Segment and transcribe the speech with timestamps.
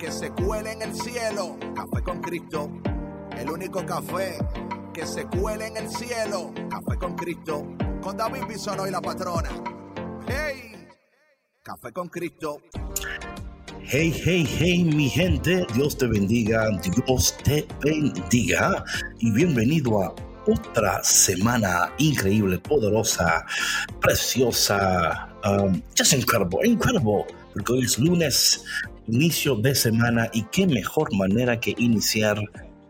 [0.00, 1.58] que se cuele en el cielo.
[1.74, 2.70] Café con Cristo.
[3.36, 4.38] El único café
[4.94, 6.52] que se cuele en el cielo.
[6.70, 7.66] Café con Cristo.
[8.00, 9.50] Con David Bisonó y la patrona.
[10.26, 10.88] ¡Hey!
[11.62, 12.62] Café con Cristo.
[13.82, 16.68] Hey, hey, hey, mi gente, Dios te bendiga,
[17.06, 18.84] Dios te bendiga
[19.18, 20.14] y bienvenido a
[20.46, 23.44] otra semana increíble, poderosa,
[24.00, 28.64] preciosa, um, just incredible, incredible, porque hoy es lunes,
[29.12, 32.40] inicio de semana y qué mejor manera que iniciar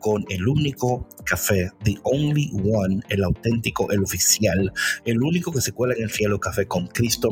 [0.00, 4.72] con el único café, the only one, el auténtico, el oficial,
[5.04, 7.28] el único que se cuela en el cielo, café con Cristo,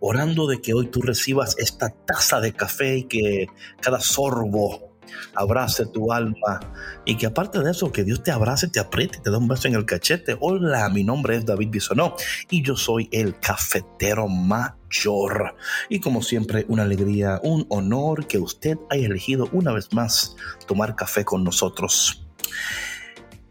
[0.00, 3.46] orando de que hoy tú recibas esta taza de café y que
[3.80, 4.87] cada sorbo
[5.34, 6.60] abrace tu alma
[7.04, 9.68] y que aparte de eso, que Dios te abrace, te apriete te da un beso
[9.68, 10.36] en el cachete.
[10.40, 12.14] Hola, mi nombre es David Bisonó
[12.50, 15.54] y yo soy el cafetero mayor.
[15.88, 20.36] Y como siempre, una alegría, un honor que usted haya elegido una vez más
[20.66, 22.26] tomar café con nosotros.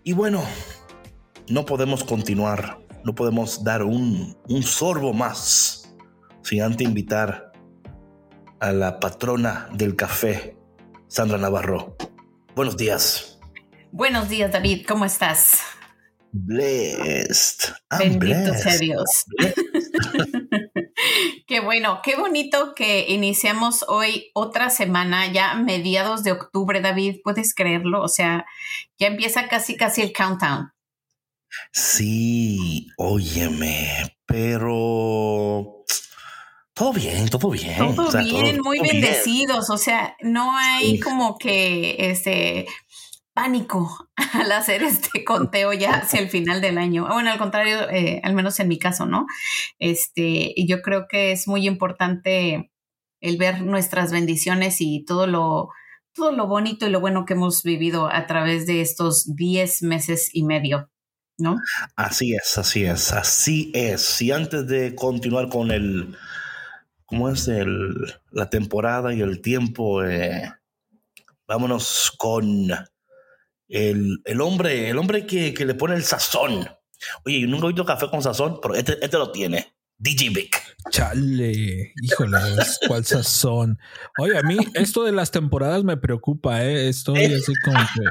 [0.03, 0.43] Y bueno,
[1.49, 5.95] no podemos continuar, no podemos dar un, un sorbo más
[6.41, 7.51] sin antes invitar
[8.59, 10.56] a la patrona del café,
[11.07, 11.95] Sandra Navarro.
[12.55, 13.39] Buenos días.
[13.91, 14.85] Buenos días, David.
[14.87, 15.61] ¿Cómo estás?
[16.31, 17.73] Blessed.
[17.91, 18.63] I'm Bendito blessed.
[18.63, 19.25] sea Dios.
[21.47, 27.17] qué bueno, qué bonito que iniciamos hoy otra semana, ya mediados de octubre, David.
[27.23, 28.03] ¿Puedes creerlo?
[28.03, 28.45] O sea,
[28.99, 30.71] ya empieza casi, casi el countdown.
[31.71, 35.76] Sí, óyeme, pero
[36.77, 37.95] todo bien, todo bien.
[37.95, 39.67] Todo o sea, bien, todo, muy todo bendecidos.
[39.67, 39.71] Bien.
[39.71, 40.99] O sea, no hay sí.
[40.99, 42.67] como que este
[43.33, 47.07] pánico al hacer este conteo ya hacia el final del año.
[47.07, 49.25] Bueno, al contrario, eh, al menos en mi caso, ¿no?
[49.79, 52.71] Este, y yo creo que es muy importante
[53.21, 55.69] el ver nuestras bendiciones y todo lo,
[56.13, 60.29] todo lo bonito y lo bueno que hemos vivido a través de estos 10 meses
[60.31, 60.91] y medio.
[61.39, 61.55] ¿No?
[61.95, 64.23] Así es, así es, así es.
[64.23, 66.17] Y antes de continuar con el,
[67.07, 70.53] cómo es el, la temporada y el tiempo, eh,
[71.47, 72.45] vámonos con
[73.69, 76.67] el, el, hombre, el hombre que, que, le pone el sazón.
[77.25, 79.73] Oye, yo nunca he visto café con sazón, pero este, este lo tiene.
[79.99, 80.61] DJ Vic.
[80.91, 82.37] Chale, híjole,
[82.87, 83.79] cuál sazón.
[84.19, 86.87] Oye, a mí esto de las temporadas me preocupa, ¿eh?
[86.87, 88.03] Estoy así como que.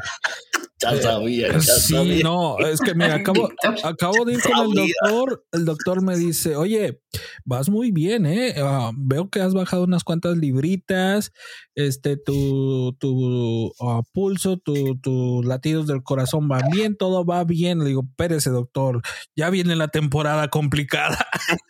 [0.79, 2.23] Ya sabía, ya sí, sabía.
[2.23, 3.49] no, es que mira, acabo,
[3.83, 5.47] acabo de ir con el doctor.
[5.53, 7.01] El doctor me dice, oye,
[7.47, 8.55] vas muy bien, ¿eh?
[8.63, 11.33] Uh, veo que has bajado unas cuantas libritas,
[11.75, 17.79] este, tu, tu uh, pulso, tus tu latidos del corazón van bien, todo va bien.
[17.79, 19.01] Le digo, espérese, doctor,
[19.35, 21.27] ya viene la temporada complicada.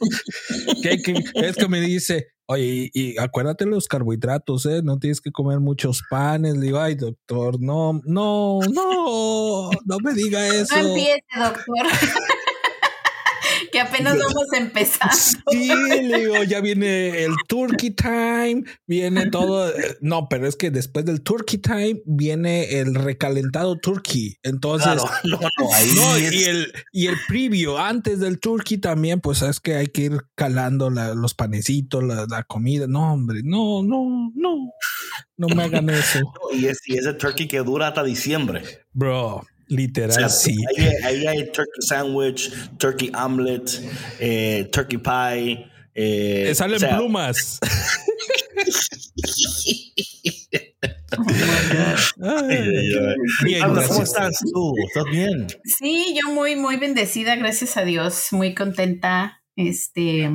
[0.83, 4.81] que, que, es que me dice, Oye, y, y, acuérdate los carbohidratos, ¿eh?
[4.83, 6.55] No tienes que comer muchos panes.
[6.57, 10.77] Le digo, ay, doctor, no, no, no, no me diga eso.
[10.77, 11.65] No empiece, doctor.
[13.77, 15.13] que apenas vamos a empezar.
[15.13, 19.71] Sí, le digo, ya viene el turkey time, viene todo.
[20.01, 24.39] No, pero es que después del turkey time viene el recalentado turkey.
[24.43, 26.33] Entonces, claro, no, no, ahí no es...
[26.33, 30.23] y, el, y el previo antes del turkey también, pues es que hay que ir
[30.35, 32.87] calando la, los panecitos, la, la, comida.
[32.87, 34.73] No, hombre, no, no, no.
[35.37, 36.21] No me hagan eso.
[36.55, 38.63] y, es, y ese turkey que dura hasta diciembre.
[38.95, 40.57] Bro, Literal, o sea, sí.
[40.77, 43.83] Ahí, ahí, hay turkey sandwich, turkey omelet,
[44.21, 45.67] eh, turkey pie.
[45.95, 47.59] Eh, Te salen o sea, plumas.
[52.21, 53.15] oh ay, ay, ay.
[53.45, 54.75] Bien, ¿Cómo estás tú?
[54.87, 55.47] ¿Estás bien?
[55.65, 59.43] Sí, yo muy, muy bendecida, gracias a Dios, muy contenta.
[59.57, 60.31] Este,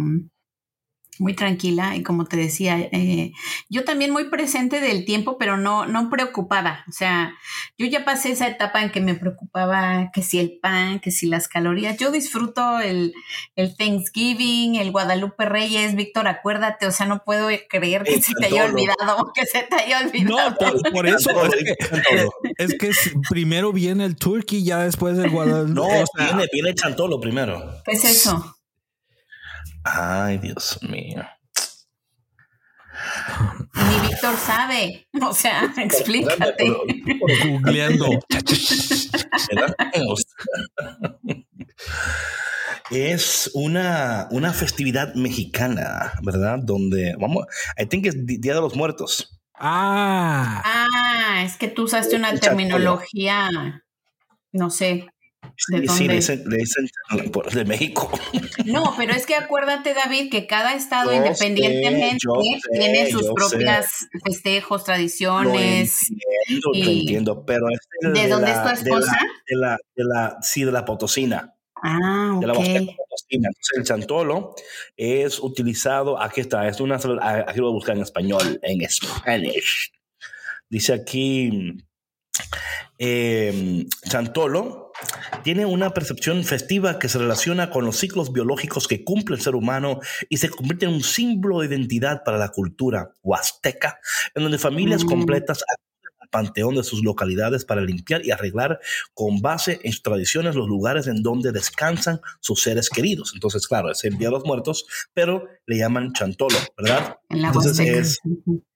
[1.21, 3.31] muy tranquila y como te decía, eh,
[3.69, 6.83] yo también muy presente del tiempo, pero no, no preocupada.
[6.89, 7.35] O sea,
[7.77, 11.27] yo ya pasé esa etapa en que me preocupaba que si el pan, que si
[11.27, 11.97] las calorías.
[11.97, 13.13] Yo disfruto el,
[13.55, 18.47] el Thanksgiving, el Guadalupe Reyes, Víctor, acuérdate, o sea, no puedo creer que se te
[18.47, 20.49] haya olvidado, que se te haya olvidado.
[20.49, 22.25] No, por, por eso es que,
[22.57, 22.91] es que,
[23.29, 25.73] primero viene el turkey, ya después el Guadalupe.
[25.73, 27.75] No, o sea, viene, chantolo primero.
[27.85, 28.57] ¿Qué es eso?
[29.83, 31.23] Ay, Dios mío.
[33.75, 35.07] Ni Víctor sabe.
[35.21, 36.73] O sea, explícate.
[37.45, 38.07] Googleando.
[42.91, 46.59] es una, una festividad mexicana, ¿verdad?
[46.61, 47.45] Donde, vamos,
[47.77, 49.41] I think es Día de los Muertos.
[49.53, 50.61] Ah.
[50.65, 53.83] Ah, es que tú usaste una terminología,
[54.51, 55.07] no sé.
[55.67, 56.43] ¿De sí, le dicen,
[57.53, 58.09] de México.
[58.65, 62.25] No, pero es que acuérdate, David, que cada estado independientemente
[62.73, 66.09] tiene sus propias festejos, tradiciones.
[66.09, 66.99] Lo entiendo, y...
[67.01, 67.67] entiendo, pero
[68.01, 69.17] ¿De, dónde es tu esposa?
[69.47, 71.53] De la, de la, sí, de la Potosina.
[71.83, 72.91] Ah, de la Potosina.
[73.29, 74.55] Entonces, el chantolo
[74.97, 79.91] es utilizado, aquí está, es una, aquí lo voy a buscar en español, en Spanish.
[80.69, 81.77] Dice aquí,
[82.97, 84.80] eh, chantolo
[85.43, 89.55] tiene una percepción festiva que se relaciona con los ciclos biológicos que cumple el ser
[89.55, 89.99] humano
[90.29, 93.99] y se convierte en un símbolo de identidad para la cultura huasteca,
[94.35, 95.07] en donde familias mm.
[95.07, 95.77] completas al
[96.29, 98.79] panteón de sus localidades para limpiar y arreglar
[99.13, 103.31] con base en sus tradiciones los lugares en donde descansan sus seres queridos.
[103.33, 107.17] Entonces, claro, es el Día de los Muertos, pero le llaman chantolo, ¿verdad?
[107.29, 107.99] En la Entonces Huasteca.
[107.99, 108.19] es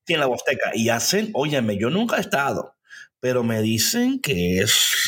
[0.07, 2.75] en la Huasteca y hacen, óyeme, yo nunca he estado,
[3.19, 5.04] pero me dicen que es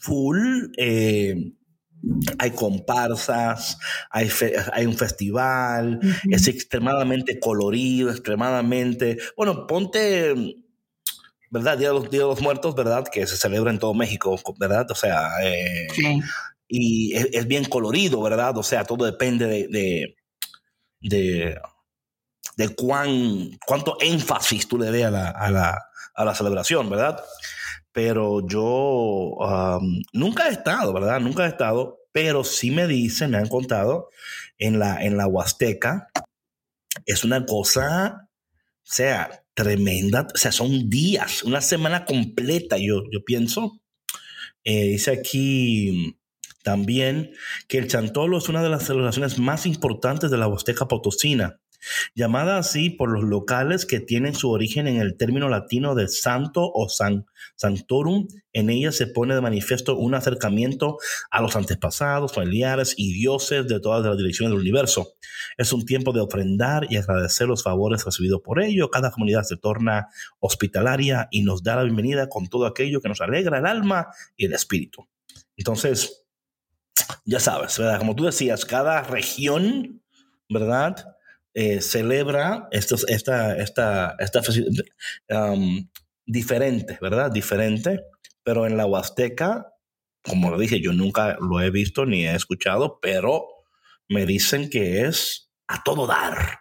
[0.00, 0.72] full.
[0.76, 1.52] Eh,
[2.38, 3.78] hay comparsas,
[4.10, 6.34] hay, fe, hay un festival, uh -huh.
[6.34, 9.18] es extremadamente colorido, extremadamente.
[9.36, 10.34] Bueno, ponte,
[11.50, 11.76] ¿verdad?
[11.78, 13.04] Día de los, Día de los Muertos, ¿verdad?
[13.06, 14.90] Que se celebra en todo México, ¿verdad?
[14.90, 16.20] O sea, eh, sí.
[16.68, 18.56] y es, es, bien colorido, ¿verdad?
[18.56, 20.16] O sea, todo depende de, de,
[21.00, 21.60] de,
[22.56, 25.78] de cuán, cuánto énfasis tú le des a la, a la,
[26.14, 27.20] a la celebración, ¿verdad?
[27.92, 29.36] Pero yo
[30.12, 31.20] nunca he estado, ¿verdad?
[31.20, 34.10] Nunca he estado, pero sí me dicen, me han contado,
[34.58, 36.08] en la, en la Huasteca,
[37.06, 43.24] es una cosa, o sea, tremenda, o sea, son días, una semana completa, yo, yo
[43.24, 43.80] pienso.
[44.64, 46.16] Eh, dice aquí
[46.62, 47.32] también
[47.66, 51.58] que el chantolo es una de las celebraciones más importantes de la Huasteca Potosina
[52.14, 56.70] llamada así por los locales que tienen su origen en el término latino de santo
[56.72, 58.28] o san, santorum.
[58.52, 60.98] En ella se pone de manifiesto un acercamiento
[61.30, 65.14] a los antepasados, familiares y dioses de todas las direcciones del universo.
[65.56, 68.90] Es un tiempo de ofrendar y agradecer los favores recibidos por ello.
[68.90, 73.20] Cada comunidad se torna hospitalaria y nos da la bienvenida con todo aquello que nos
[73.20, 75.06] alegra el alma y el espíritu.
[75.56, 76.24] Entonces,
[77.24, 77.98] ya sabes, ¿verdad?
[77.98, 80.02] Como tú decías, cada región,
[80.48, 81.16] ¿verdad?
[81.54, 84.40] Eh, celebra estos, esta, esta, esta
[85.30, 85.88] um,
[86.24, 87.32] diferente, ¿verdad?
[87.32, 88.00] Diferente,
[88.44, 89.74] pero en la Huasteca,
[90.22, 93.48] como lo dije, yo nunca lo he visto ni he escuchado, pero
[94.08, 96.60] me dicen que es a todo dar.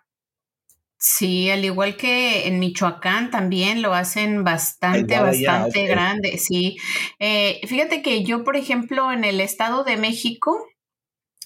[0.98, 6.38] Sí, al igual que en Michoacán también lo hacen bastante, allá, bastante grande.
[6.38, 6.78] Sí,
[7.20, 10.58] Eh, fíjate que yo, por ejemplo, en el Estado de México,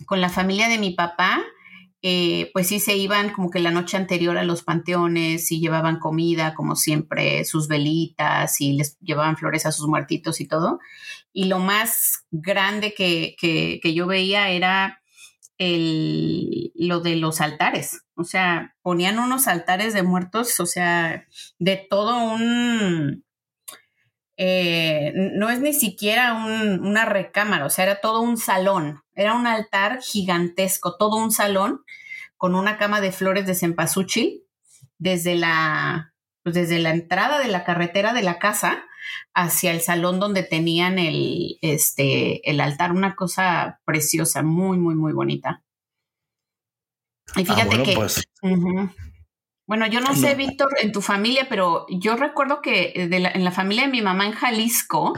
[0.08, 1.44] con la familia de mi papá,
[2.04, 6.00] eh, pues sí se iban como que la noche anterior a los panteones y llevaban
[6.00, 10.80] comida, como siempre, sus velitas y les llevaban flores a sus muertitos y todo.
[11.32, 15.02] Y lo más grande que, que, que yo veía era
[15.58, 18.02] el, lo de los altares.
[18.16, 21.26] O sea, ponían unos altares de muertos, o sea,
[21.58, 23.24] de todo un...
[24.38, 29.34] eh, no es ni siquiera un, una recámara, o sea, era todo un salón, era
[29.34, 31.82] un altar gigantesco, todo un salón
[32.38, 34.44] con una cama de flores de cempasúchil
[34.98, 38.84] desde la, pues desde la entrada de la carretera de la casa
[39.34, 45.14] hacia el salón donde tenían el, este, el altar, una cosa preciosa, muy, muy, muy
[45.14, 45.64] bonita.
[47.36, 47.94] Y fíjate ah, bueno, que...
[47.94, 48.28] pues.
[49.66, 50.36] Bueno, yo no sé.
[50.36, 54.02] Víctor, en tu familia, pero yo recuerdo que de la- en la familia de mi
[54.02, 55.14] mamá en Jalisco,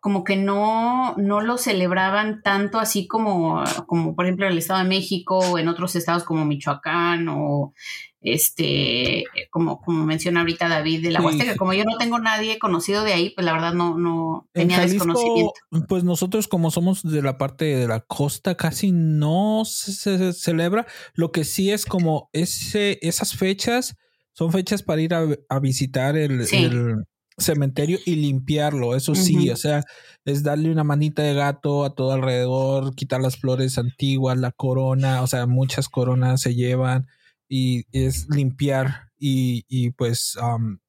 [0.00, 4.80] como que no, no lo celebraban tanto así como, como, por ejemplo, en el Estado
[4.82, 7.74] de México o en otros estados como Michoacán o
[8.22, 11.26] este, como, como menciona ahorita David de la Sí.
[11.26, 11.56] Huasteca.
[11.56, 14.76] Como yo no tengo nadie conocido de ahí, pues la verdad no, no En tenía
[14.76, 15.52] Jalisco, desconocimiento.
[15.88, 20.86] pues nosotros como somos de la parte de la costa, casi no se, se celebra.
[21.14, 23.96] Lo que sí es como ese, esas fechas
[24.32, 26.56] son fechas para ir a, a visitar el, Sí.
[26.64, 27.04] el
[27.38, 28.96] cementerio y limpiarlo.
[28.96, 29.84] Eso sí, o sea,
[30.24, 35.22] es darle una manita de gato a todo alrededor, quitar las flores antiguas, la corona,
[35.22, 37.06] o sea, muchas coronas se llevan
[37.48, 40.80] y es limpiar y, y pues am,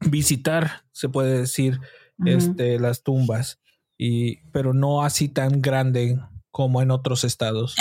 [0.00, 1.80] visitar, se puede decir,
[2.24, 3.60] este, las tumbas,
[3.98, 6.18] y, pero no así tan grande
[6.50, 7.74] como en otros estados.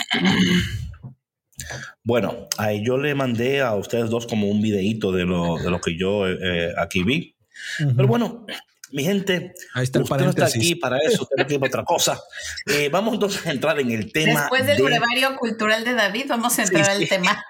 [2.04, 5.80] Bueno, ahí yo le mandé a ustedes dos como un videíto de lo, de lo
[5.80, 7.36] que yo eh, aquí vi.
[7.78, 8.46] Pero bueno,
[8.92, 12.20] mi gente, Ahí está el no está aquí para eso, usted no tiene otra cosa.
[12.66, 14.42] Eh, vamos entonces a entrar en el tema.
[14.42, 17.44] Después del brevario cultural de David, vamos a entrar al tema.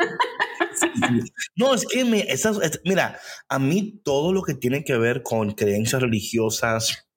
[1.55, 2.25] No, es que me,
[2.85, 7.09] mira, a mí todo lo que tiene que ver con creencias religiosas,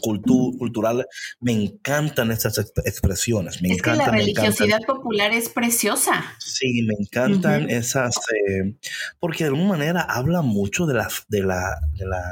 [0.00, 1.06] cultural,
[1.40, 3.62] me encantan estas expresiones.
[3.62, 6.24] Me es que la religiosidad popular es preciosa.
[6.38, 8.76] Sí, me encantan esas, eh,
[9.20, 12.22] porque de alguna manera habla mucho de la, de la, de la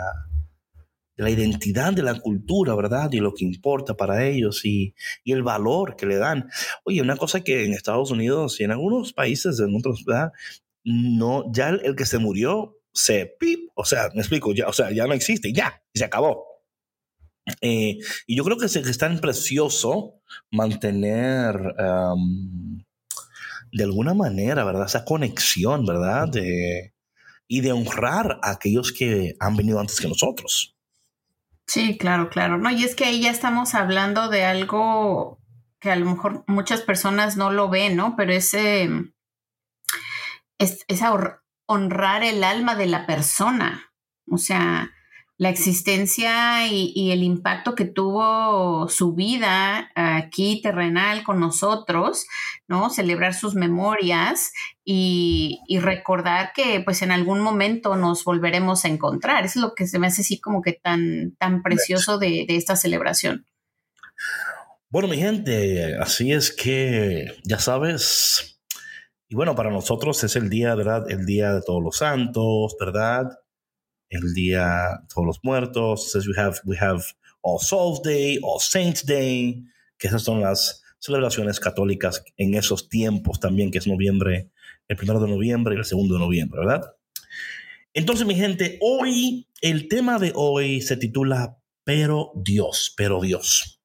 [1.16, 3.11] de la identidad de la cultura, ¿verdad?
[3.12, 4.94] Y lo que importa para ellos y,
[5.25, 6.49] el valor que le dan.
[6.85, 10.32] Oye, una cosa que en Estados Unidos y en algunos países, en otros, ¿verdad?
[10.85, 14.90] No, ya el, que se murió se pip, o sea, me explico, ya, o sea,
[14.90, 16.55] ya no existe, ya, se acabó.
[17.61, 21.75] Eh, y yo creo que es, tan precioso mantener
[23.73, 24.87] de alguna manera, ¿verdad?
[24.87, 26.29] Esa conexión, ¿verdad?
[26.29, 26.95] De,
[27.49, 30.76] y de honrar a aquellos que han venido antes que nosotros.
[31.67, 32.59] Sí, claro, claro.
[32.59, 35.41] No, y es que ahí ya estamos hablando de algo
[35.81, 38.15] que a lo mejor muchas personas no lo ven, ¿no?
[38.17, 38.88] Pero ese
[40.59, 41.00] es, es
[41.67, 43.93] honrar el alma de la persona.
[44.31, 44.91] O sea,
[45.38, 52.26] la existencia y, el impacto que tuvo su vida aquí terrenal con nosotros,
[52.69, 52.88] ¿no?
[52.88, 54.52] Celebrar sus memorias
[54.85, 59.45] y, recordar que pues en algún momento nos volveremos a encontrar.
[59.45, 62.76] Es lo que se me hace así como que tan, tan precioso de, de esta
[62.76, 63.47] celebración.
[64.88, 68.59] Bueno, mi gente, así es que ya sabes,
[69.28, 71.11] y bueno, para nosotros es el día, ¿verdad?
[71.11, 73.26] El día de todos los santos, ¿verdad?
[74.10, 76.10] El día todos los muertos.
[76.10, 77.02] Says we have, we have
[77.42, 79.64] All Souls Day, All Saints Day,
[79.98, 84.50] que esas son las celebraciones católicas en esos tiempos también, que es noviembre,
[84.88, 86.92] el primero de noviembre y el segundo de noviembre, ¿verdad?
[87.94, 93.80] Entonces, mi gente, hoy, el tema de hoy se titula Pero Dios, pero Dios.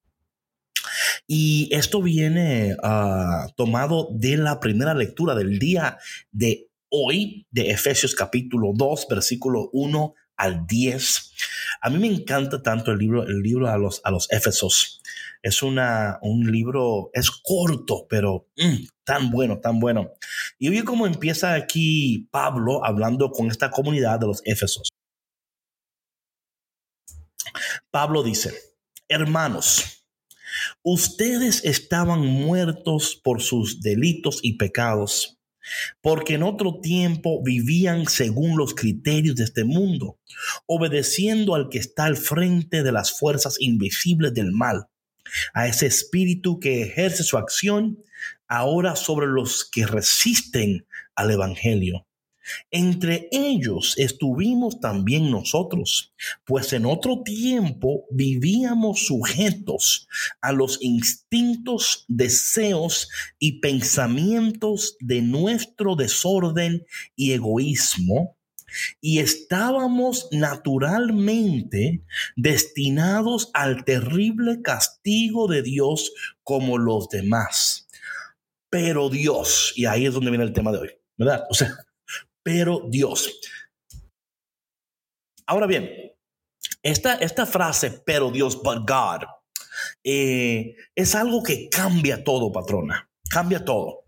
[1.28, 5.98] Y esto viene uh, tomado de la primera lectura del día
[6.32, 11.34] de hoy de Efesios capítulo 2, versículo 1 al 10.
[11.82, 15.02] A mí me encanta tanto el libro, el libro a los, a los Éfesos.
[15.42, 20.12] Es una, un libro, es corto, pero mm, tan bueno, tan bueno.
[20.60, 24.90] Y oye cómo empieza aquí Pablo hablando con esta comunidad de los Éfesos.
[27.90, 28.54] Pablo dice,
[29.08, 30.06] hermanos,
[30.84, 35.41] ustedes estaban muertos por sus delitos y pecados
[36.02, 40.20] porque en otro tiempo vivían según los criterios de este mundo,
[40.66, 44.88] obedeciendo al que está al frente de las fuerzas invisibles del mal,
[45.54, 47.98] a ese espíritu que ejerce su acción
[48.48, 52.06] ahora sobre los que resisten al Evangelio.
[52.72, 56.14] Entre ellos estuvimos también nosotros,
[56.46, 60.08] pues en otro tiempo vivíamos sujetos
[60.42, 68.38] a los instintos, deseos y pensamientos de nuestro desorden y egoísmo,
[69.02, 72.04] y estábamos naturalmente
[72.36, 77.88] destinados al terrible castigo de Dios como los demás.
[78.70, 81.44] Pero Dios, y ahí es donde viene el tema de hoy, ¿verdad?
[81.50, 81.76] O sea,
[82.44, 83.40] pero Dios.
[85.46, 85.90] Ahora bien,
[86.84, 89.24] esta, esta frase, pero Dios, but God,
[90.04, 94.02] eh, es algo que cambia todo, patrona, cambia todo.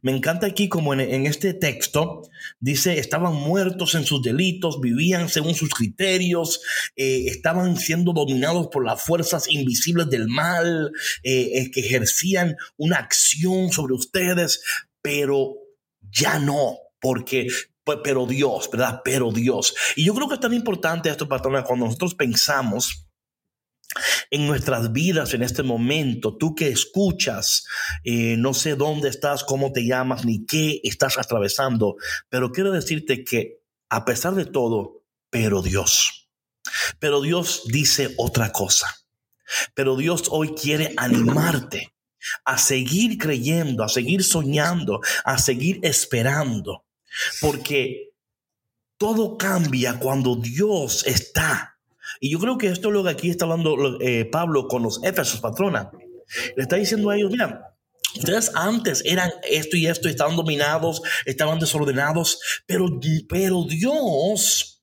[0.00, 2.22] Me encanta aquí como en, este texto
[2.58, 6.62] dice, estaban muertos en sus delitos, vivían según sus criterios,
[6.96, 10.90] eh, estaban siendo dominados por las fuerzas invisibles del mal,
[11.22, 14.62] eh, que ejercían una acción sobre ustedes,
[15.02, 15.56] pero
[16.00, 17.48] ya no, porque
[18.02, 19.02] pero Dios, ¿verdad?
[19.04, 19.74] Pero Dios.
[19.94, 23.06] Y yo creo que es tan importante esto, patrona, cuando nosotros pensamos
[24.30, 27.66] en nuestras vidas en este momento, tú que escuchas,
[28.02, 31.96] eh, no sé dónde estás, cómo te llamas, ni qué estás atravesando,
[32.30, 36.30] pero quiero decirte que a pesar de todo, pero Dios,
[36.98, 38.96] pero Dios dice otra cosa,
[39.74, 41.94] pero Dios hoy quiere animarte
[42.46, 46.84] a seguir creyendo, a seguir soñando, a seguir esperando.
[47.40, 48.14] Porque
[48.96, 51.78] todo cambia cuando Dios está.
[52.20, 55.40] Y yo creo que esto es lo aquí está hablando eh, Pablo con los Éfesos,
[55.40, 55.90] patrona.
[56.56, 57.74] Le está diciendo a ellos, mira,
[58.16, 62.86] ustedes antes eran esto y esto, estaban dominados, estaban desordenados, pero,
[63.28, 64.82] pero Dios,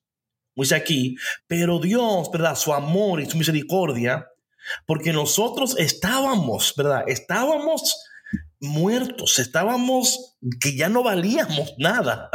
[0.54, 2.56] dice aquí, pero Dios, ¿verdad?
[2.56, 4.26] Su amor y su misericordia,
[4.86, 7.04] porque nosotros estábamos, ¿verdad?
[7.06, 7.96] Estábamos
[8.62, 12.30] muertos, estábamos que ya no valíamos nada.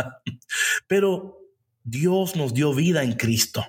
[0.87, 1.39] Pero
[1.83, 3.65] Dios nos dio vida en Cristo.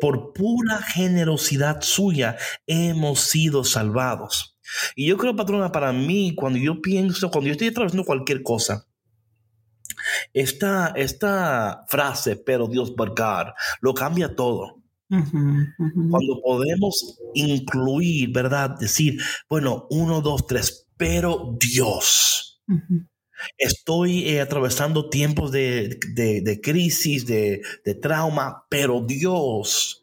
[0.00, 4.58] Por pura generosidad suya hemos sido salvados.
[4.94, 8.86] Y yo creo, patrona, para mí, cuando yo pienso, cuando yo estoy atravesando cualquier cosa,
[10.32, 13.48] esta, esta frase, pero Dios God,
[13.80, 14.79] lo cambia todo.
[15.10, 18.78] Cuando podemos incluir, ¿verdad?
[18.78, 22.62] Decir, bueno, uno, dos, tres, pero Dios.
[23.58, 25.98] Estoy eh, atravesando tiempos de,
[26.62, 30.02] crisis, de, de, trauma, pero Dios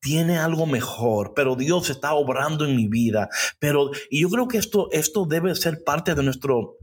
[0.00, 3.28] tiene algo mejor, pero Dios está obrando en mi vida.
[3.58, 6.76] Pero, y yo creo que esto, esto debe ser parte de nuestro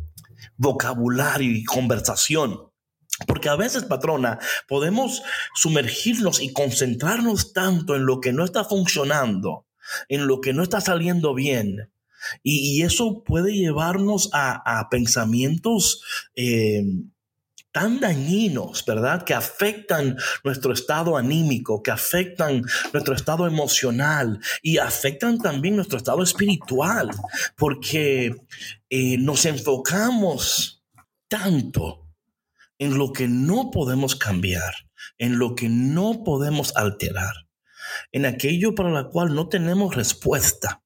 [0.57, 2.68] vocabulario y conversación.
[3.27, 5.21] Porque a veces, patrona, podemos
[5.55, 9.65] sumergirnos y concentrarnos tanto en lo que no está funcionando,
[10.07, 11.91] en lo que no está saliendo bien.
[12.43, 16.03] Y, eso puede llevarnos a, pensamientos
[16.35, 16.83] eh,
[17.71, 19.23] tan dañinos, ¿verdad?
[19.23, 26.23] Que afectan nuestro estado anímico, que afectan nuestro estado emocional y afectan también nuestro estado
[26.23, 27.09] espiritual,
[27.55, 28.35] porque
[28.89, 30.83] eh, nos enfocamos
[31.27, 32.08] tanto
[32.79, 34.73] en lo que no podemos cambiar,
[35.17, 37.33] en lo que no podemos alterar,
[38.11, 40.81] en aquello para lo cual no tenemos respuesta.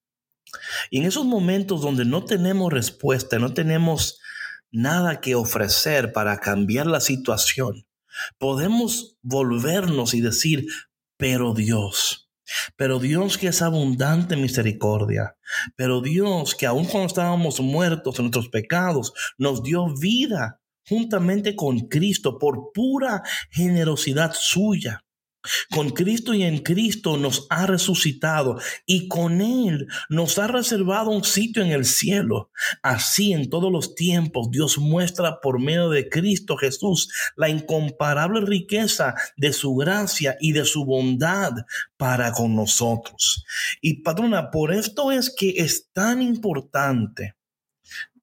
[0.90, 4.20] Y en esos momentos donde no tenemos respuesta, no tenemos
[4.72, 7.86] nada que ofrecer para cambiar la situación,
[8.38, 10.66] podemos volvernos y decir,
[11.18, 12.32] pero Dios,
[12.76, 15.38] pero Dios que es abundante misericordia,
[15.76, 21.88] pero Dios que aun cuando estábamos muertos en nuestros pecados, nos dio vida juntamente con
[21.88, 25.04] Cristo por pura generosidad suya.
[25.70, 31.25] Con Cristo y en Cristo nos ha resucitado y con Él nos ha reservado un
[31.25, 32.50] sitio en el cielo.
[32.82, 39.16] Así en todos los tiempos Dios muestra por medio de Cristo Jesús la incomparable riqueza
[39.36, 41.52] de su gracia y de su bondad
[41.98, 43.43] para con nosotros.
[43.82, 47.36] Y patrona, por esto es que es tan importante,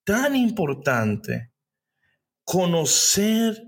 [0.05, 1.50] tan importante
[2.51, 3.63] conocer,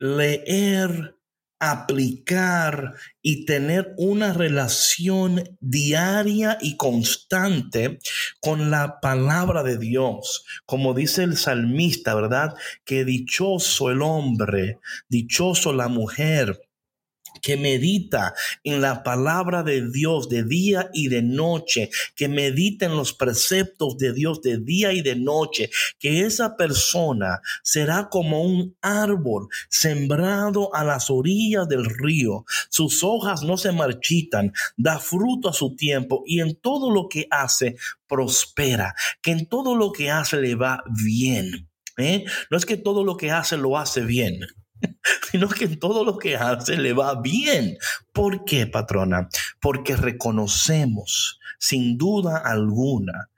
[0.00, 1.14] leer,
[1.60, 8.00] aplicar y tener una relación diaria y constante
[8.40, 10.44] con la palabra de Dios.
[10.66, 12.54] Como dice el salmista, ¿verdad?
[12.84, 16.67] Que dichoso el hombre, dichoso la mujer
[17.42, 22.96] que medita en la palabra de Dios de día y de noche, que medita en
[22.96, 28.76] los preceptos de Dios de día y de noche, que esa persona será como un
[28.80, 32.44] árbol sembrado a las orillas del río.
[32.68, 37.26] Sus hojas no se marchitan, da fruto a su tiempo y en todo lo que
[37.30, 41.68] hace prospera, que en todo lo que hace le va bien.
[41.96, 42.24] ¿eh?
[42.50, 44.40] No es que todo lo que hace lo hace bien
[45.30, 47.76] sino que en todo lo que hace le va bien.
[48.12, 49.28] ¿Por qué, patrona?
[49.60, 53.30] Porque reconocemos, sin duda alguna,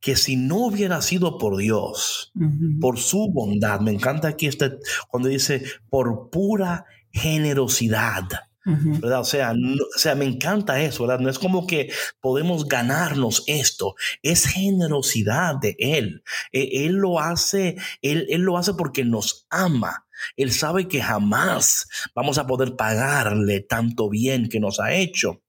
[0.00, 2.32] que si no hubiera sido por Dios,
[2.80, 8.24] por su bondad, me encanta aquí este, cuando dice, por pura generosidad.
[8.66, 9.20] ¿Verdad?
[9.20, 11.20] O sea, o sea, me encanta eso, ¿verdad?
[11.20, 16.22] No es como que podemos ganarnos esto, es generosidad de Él.
[16.52, 20.06] E, él, lo hace, él, él lo hace porque nos ama.
[20.36, 25.42] Él sabe que jamás vamos a poder pagarle tanto bien que nos ha hecho.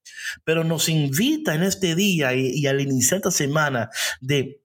[0.43, 3.89] Pero nos invita en este día y, al iniciar esta semana
[4.21, 4.61] de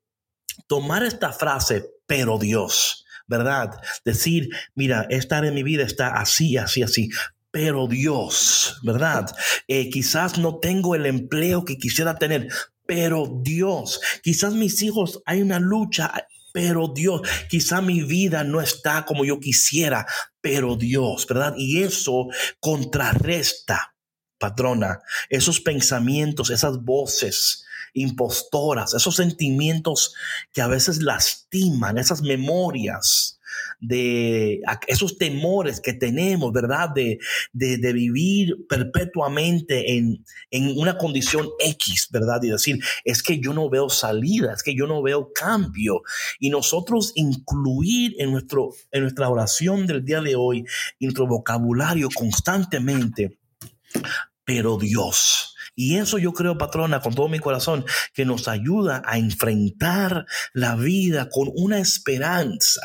[0.66, 3.80] tomar esta frase, pero Dios, ¿verdad?
[4.04, 7.10] Decir, mira, esta de mi vida está así, así, así.
[7.52, 9.26] Pero Dios, ¿verdad?
[9.68, 12.48] Eh, quizás no tengo el empleo que quisiera tener,
[12.86, 16.12] pero Dios, quizás mis hijos, hay una lucha
[16.52, 20.06] pero Dios, quizá mi vida no está como yo quisiera,
[20.40, 21.54] pero Dios, ¿verdad?
[21.56, 22.28] Y eso
[22.60, 23.94] contrarresta,
[24.38, 30.14] patrona, esos pensamientos, esas voces impostoras, esos sentimientos
[30.52, 33.38] que a veces lastiman, esas memorias
[33.80, 36.90] de esos temores que tenemos, ¿verdad?
[36.94, 37.18] De,
[37.52, 42.40] de, vivir perpetuamente en, en, una condición X, ¿verdad?
[42.42, 46.02] Y decir, es que yo no veo salida, es que yo no veo cambio.
[46.38, 50.66] Y nosotros incluir en, nuestro, en nuestra oración del día de hoy, en
[51.00, 53.36] nuestro vocabulario constantemente,
[54.44, 55.51] pero Dios.
[55.74, 60.76] Y eso yo creo, patrona, con todo mi corazón, que nos ayuda a enfrentar la
[60.76, 62.80] vida con una esperanza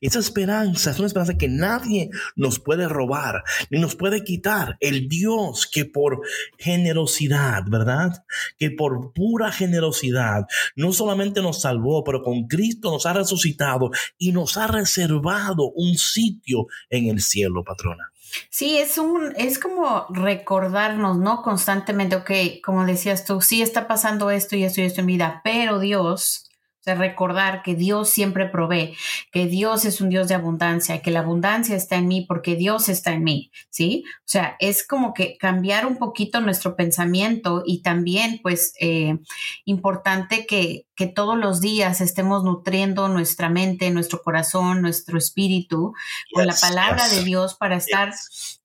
[0.00, 4.76] Esa esperanza es una esperanza que nadie nos puede robar ni nos puede quitar.
[4.80, 6.20] El Dios que por
[6.58, 8.24] generosidad, ¿verdad?
[8.58, 14.32] Que por pura generosidad no solamente nos salvó, pero con Cristo nos ha resucitado y
[14.32, 18.12] nos ha reservado un sitio en el cielo, patrona.
[18.50, 21.42] Sí, es un, es como recordarnos, ¿no?
[21.42, 22.30] Constantemente, ok,
[22.64, 26.47] como decías tú, sí está pasando esto y esto y esto en vida, pero Dios
[26.94, 28.96] recordar que Dios siempre provee,
[29.32, 32.88] que Dios es un Dios de abundancia, que la abundancia está en mí porque Dios
[32.88, 34.04] está en mí, ¿sí?
[34.18, 39.18] O sea, es como que cambiar un poquito nuestro pensamiento y también, pues, eh,
[39.64, 45.92] importante que, que todos los días estemos nutriendo nuestra mente, nuestro corazón, nuestro espíritu
[46.32, 48.12] con la palabra de Dios para estar...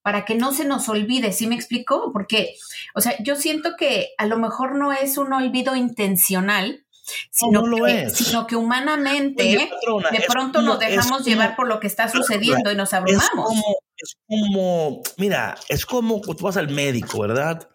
[0.01, 2.11] para que no se nos olvide, ¿sí me explico?
[2.11, 2.55] Porque,
[2.93, 6.83] o sea, yo siento que a lo mejor no es un olvido intencional,
[7.31, 12.71] sino, que, sino que humanamente de pronto nos dejamos llevar por lo que está sucediendo
[12.71, 13.53] y nos abrumamos.
[13.95, 17.69] Es como, mira, es como tú vas al médico, ¿verdad?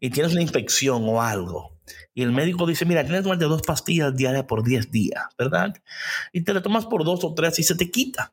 [0.00, 1.74] Y tienes una infección o algo.
[2.14, 5.74] Y el médico dice, mira, tienes que tomarte dos pastillas diarias por 10 días, ¿verdad?
[6.32, 8.32] Y te la tomas por dos o tres y se te quita.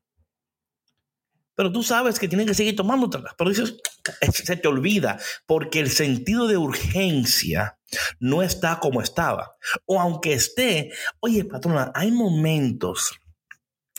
[1.62, 3.76] Pero tú sabes que tienes que seguir tomando, pero dices,
[4.34, 7.78] se te olvida, porque el sentido de urgencia
[8.20, 9.58] no está como estaba.
[9.86, 13.14] O aunque esté, oye, patrona, hay momentos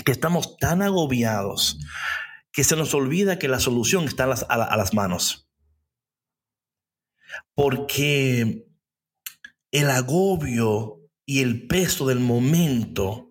[0.04, 1.78] que estamos tan agobiados
[2.50, 5.48] que se nos olvida que la solución está a las manos.
[7.54, 8.66] Porque
[9.70, 13.30] el agobio y el peso del momento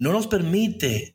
[0.00, 1.13] no nos permite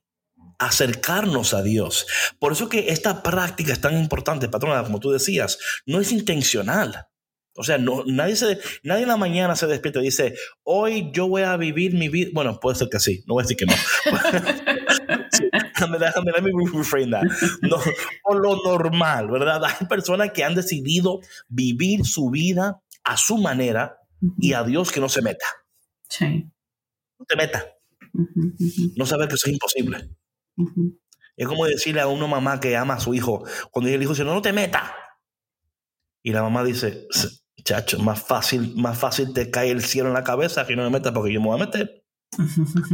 [0.59, 2.05] acercarnos a Dios.
[2.37, 7.07] Por eso que esta práctica es tan importante, patrona, como tú decías, no es intencional.
[7.55, 11.27] O sea, no, nadie, se, nadie en la mañana se despierta y dice, hoy yo
[11.27, 12.29] voy a vivir mi vida.
[12.33, 13.73] Bueno, puede ser que sí, no voy a decir que no.
[15.61, 16.31] déjame, déjame,
[16.73, 17.23] reframe that.
[17.61, 17.77] No,
[18.23, 19.61] o lo normal, ¿verdad?
[19.65, 23.97] Hay personas que han decidido vivir su vida a su manera
[24.37, 25.45] y a Dios que no se meta.
[26.07, 26.49] Sí.
[27.17, 27.65] No te meta.
[28.95, 30.09] No saber que eso es imposible.
[31.35, 34.25] Es como decirle a una mamá que ama a su hijo, cuando el hijo dice,
[34.25, 34.83] no, no te metas.
[36.21, 37.07] Y la mamá dice,
[37.63, 40.89] chacho, más fácil, más fácil te cae el cielo en la cabeza que no me
[40.89, 42.03] metas porque yo me voy a meter.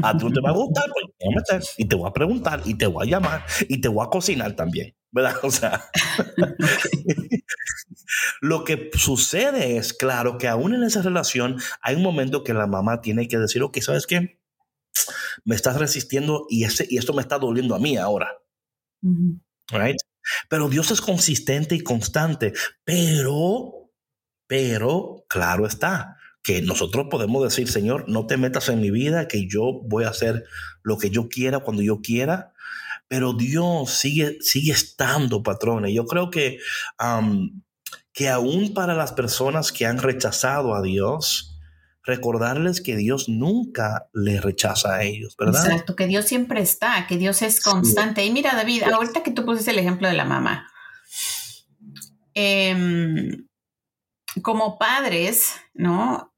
[0.04, 1.70] A ti no te va a gustar, pues me voy a meter.
[1.78, 4.56] Y te voy a preguntar, y te voy a llamar, y te voy a cocinar
[4.56, 4.96] también.
[5.12, 5.36] ¿Verdad?
[5.44, 5.86] O sea,
[8.42, 12.68] lo que sucede es, claro, que aún en esa relación hay un momento que la
[12.68, 14.40] mamá tiene que decir, ok, ¿sabes qué?
[15.44, 18.32] Me estás resistiendo y, ese, y esto me está doliendo a mí ahora.
[19.72, 19.98] right?
[20.50, 22.54] Pero Dios es consistente y constante,
[22.84, 23.92] pero,
[24.48, 29.48] pero, claro está, que nosotros podemos decir, Señor, no te metas en mi vida, que
[29.48, 30.46] yo voy a hacer
[30.84, 32.54] lo que yo quiera cuando yo quiera,
[33.08, 35.88] pero Dios sigue, sigue estando, patrón.
[35.88, 36.60] Y yo creo que,
[38.14, 41.55] que aún para las personas que han rechazado a Dios,
[42.06, 45.66] recordarles que Dios nunca les rechaza a ellos, ¿verdad?
[45.66, 48.24] Exacto, que Dios siempre está, que Dios es constante.
[48.24, 50.70] Y mira, David, ahorita que tú pusiste el ejemplo de la mamá,
[52.34, 53.48] em,
[54.42, 56.34] como padres, ¿no?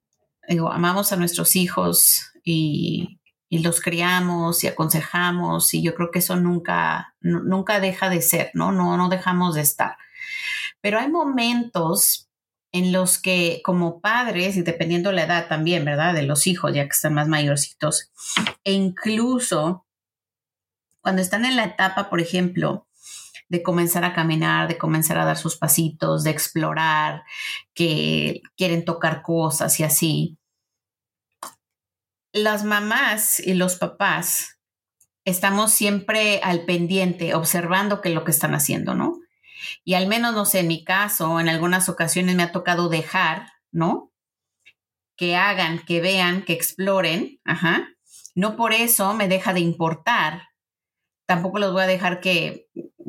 [0.47, 6.19] Digo, amamos a nuestros hijos y, y, los criamos y aconsejamos y yo creo que
[6.19, 8.71] eso nunca, nunca deja de ser, ¿no?
[8.71, 9.97] No, no dejamos de estar.
[10.79, 12.26] Pero hay momentos
[12.77, 16.13] en los que como padres, y dependiendo la edad también, ¿verdad?
[16.13, 18.11] De los hijos, ya que están más mayorcitos,
[18.63, 19.85] e incluso
[21.01, 22.87] cuando están en la etapa, por ejemplo,
[23.49, 27.23] de comenzar a caminar, de comenzar a dar sus pasitos, de explorar,
[27.73, 30.37] que quieren tocar cosas y así.
[32.33, 34.59] Las mamás y los papás
[35.25, 39.19] estamos siempre al pendiente, observando qué es lo que están haciendo, ¿no?
[39.83, 43.53] Y al menos, no sé, en mi caso, en algunas ocasiones me ha tocado dejar,
[43.71, 44.11] ¿no?
[45.15, 47.89] Que hagan, que vean, que exploren, ajá.
[48.35, 50.49] No por eso me deja de importar.
[51.25, 52.67] Tampoco los voy a dejar que,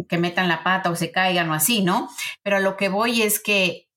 [0.09, 2.09] que metan la pata o se caigan o así, ¿no?
[2.43, 3.89] Pero a lo que voy es que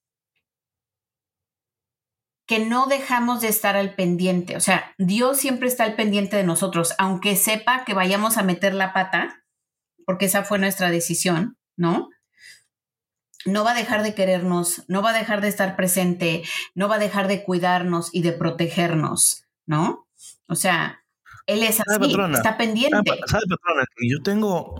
[2.51, 4.57] que no dejamos de estar al pendiente.
[4.57, 8.73] O sea, Dios siempre está al pendiente de nosotros, aunque sepa que vayamos a meter
[8.73, 9.45] la pata,
[10.05, 12.09] porque esa fue nuestra decisión, ¿no?
[13.45, 16.43] No va a dejar de querernos, no va a dejar de estar presente,
[16.75, 20.07] no va a dejar de cuidarnos y de protegernos, ¿no?
[20.47, 21.03] O sea,
[21.47, 23.11] él es así, está pendiente.
[23.25, 23.85] ¿Sabe, patrona?
[24.01, 24.75] Yo tengo.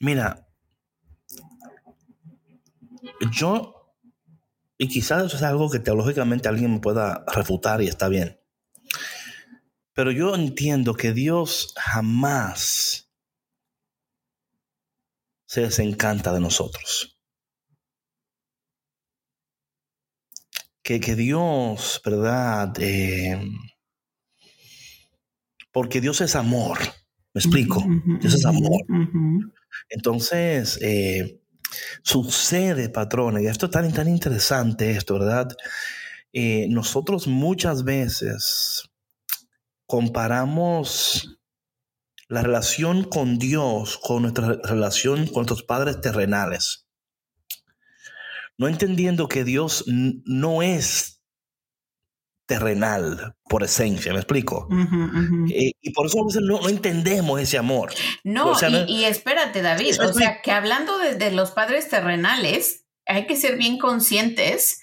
[0.00, 0.46] Mira,
[3.30, 3.94] yo.
[4.78, 8.40] Y quizás eso es algo que teológicamente alguien me pueda refutar y está bien.
[9.94, 13.01] Pero yo entiendo que Dios jamás
[15.52, 17.20] se desencanta de nosotros.
[20.82, 22.72] Que, que Dios, ¿verdad?
[22.78, 23.38] Eh,
[25.70, 26.78] porque Dios es amor.
[27.34, 27.84] ¿Me explico?
[28.22, 28.80] Dios es amor.
[29.90, 31.42] Entonces, eh,
[32.02, 35.54] sucede, patrones, y esto es tan, tan interesante, esto, ¿verdad?
[36.32, 38.90] Eh, nosotros muchas veces
[39.84, 41.41] comparamos
[42.32, 46.86] la relación con Dios con nuestra relación con nuestros padres terrenales.
[48.56, 51.22] No entendiendo que Dios no es
[52.46, 54.66] terrenal por esencia, ¿me explico?
[55.50, 57.92] Eh, y por eso a veces no, entendemos ese amor.
[58.24, 58.54] No,
[58.88, 63.76] y, espérate, David, o sea, que hablando de, los padres terrenales, hay que ser bien
[63.76, 64.80] conscientes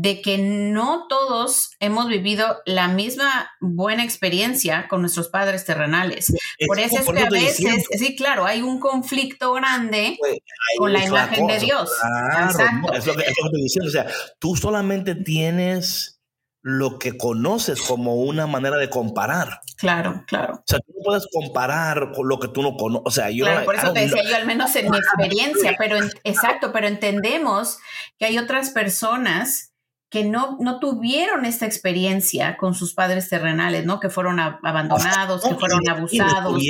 [0.00, 6.32] de que no todos hemos vivido la misma buena experiencia con nuestros padres terrenales.
[6.68, 10.38] por eso es que a veces, sí, claro, hay un conflicto grande pues,
[10.78, 11.90] con la imagen de Dios.
[12.00, 13.88] Claro, es lo que estoy diciendo.
[13.88, 14.06] O sea,
[14.38, 16.20] tú solamente tienes
[16.62, 19.62] lo que conoces como una manera de comparar.
[19.78, 20.54] Claro, claro.
[20.54, 23.02] O sea, tú no puedes comparar con lo que tú no conoces.
[23.04, 23.46] O sea, yo.
[23.46, 27.78] Claro, por eso te decía yo, al menos en mi experiencia, pero exacto, pero entendemos
[28.16, 29.67] que hay otras personas
[30.10, 34.00] que no, no tuvieron esta experiencia con sus padres terrenales, ¿no?
[34.00, 36.62] Que fueron abandonados, que fueron abusados.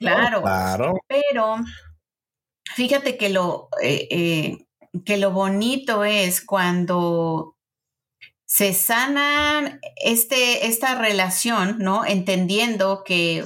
[0.00, 1.56] claro, claro, Pero
[2.74, 4.66] fíjate que lo, eh, eh,
[5.04, 7.56] que lo bonito es cuando
[8.46, 12.06] se sana este, esta relación, ¿no?
[12.06, 13.44] Entendiendo que,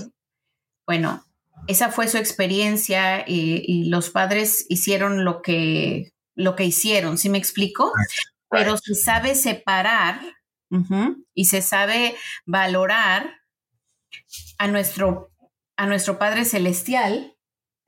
[0.87, 1.25] bueno,
[1.67, 7.39] esa fue su experiencia y, los padres hicieron lo que, lo que hicieron, ¿sí me
[7.39, 7.93] explico?
[8.51, 10.21] Pero se sabe separar
[11.35, 13.41] y se sabe valorar
[14.59, 15.31] a nuestro,
[15.77, 17.35] a nuestro Padre Celestial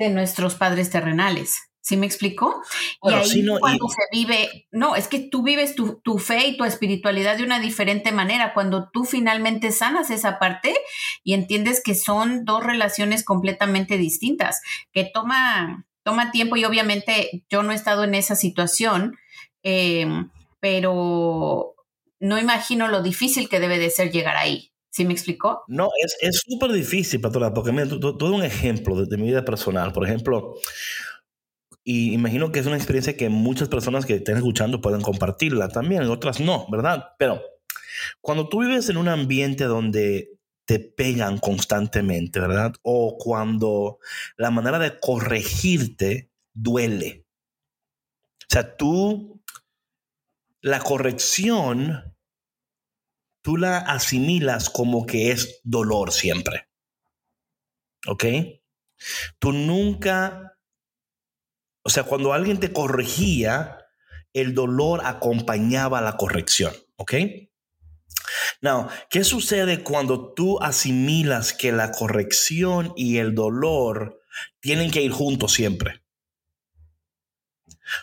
[0.01, 1.59] de nuestros padres terrenales.
[1.83, 2.63] ¿Sí me explico?
[3.03, 7.37] y ahí cuando se vive, no, es que tú vives tu, fe y tu espiritualidad
[7.37, 8.53] de una diferente manera.
[8.53, 10.75] Cuando tú finalmente sanas esa parte
[11.25, 14.61] y entiendes que son dos relaciones completamente distintas,
[14.93, 19.17] que toma, toma tiempo y obviamente yo no he estado en esa situación,
[19.63, 21.75] em, pero
[22.21, 24.73] no imagino lo difícil que debe de ser llegar ahí.
[24.93, 25.63] ¿Sí me explicó?
[25.69, 25.89] No,
[26.21, 29.93] es súper difícil, Patora, porque mira, todo un ejemplo de, de mi vida personal.
[29.93, 30.57] Por ejemplo,
[31.85, 36.03] y imagino que es una experiencia que muchas personas que estén escuchando pueden compartirla también,
[36.05, 37.15] otras no, ¿verdad?
[37.19, 37.41] Pero
[38.21, 40.31] cuando tú vives en un ambiente donde
[40.67, 42.75] te pegan constantemente, ¿verdad?
[42.83, 43.99] O cuando
[44.37, 47.25] la manera de corregirte duele.
[48.43, 49.40] O sea, tú,
[50.61, 52.17] la corrección,
[53.43, 56.69] tú la asimilas como que es dolor siempre.
[58.07, 58.25] ¿Ok?
[59.39, 60.51] Tú nunca
[61.83, 63.79] o sea, cuando alguien te corregía,
[64.33, 67.15] el dolor acompañaba la corrección, ¿ok?
[68.61, 74.21] Now, ¿qué sucede cuando tú asimilas que la corrección y el dolor
[74.61, 76.03] tienen que ir juntos siempre?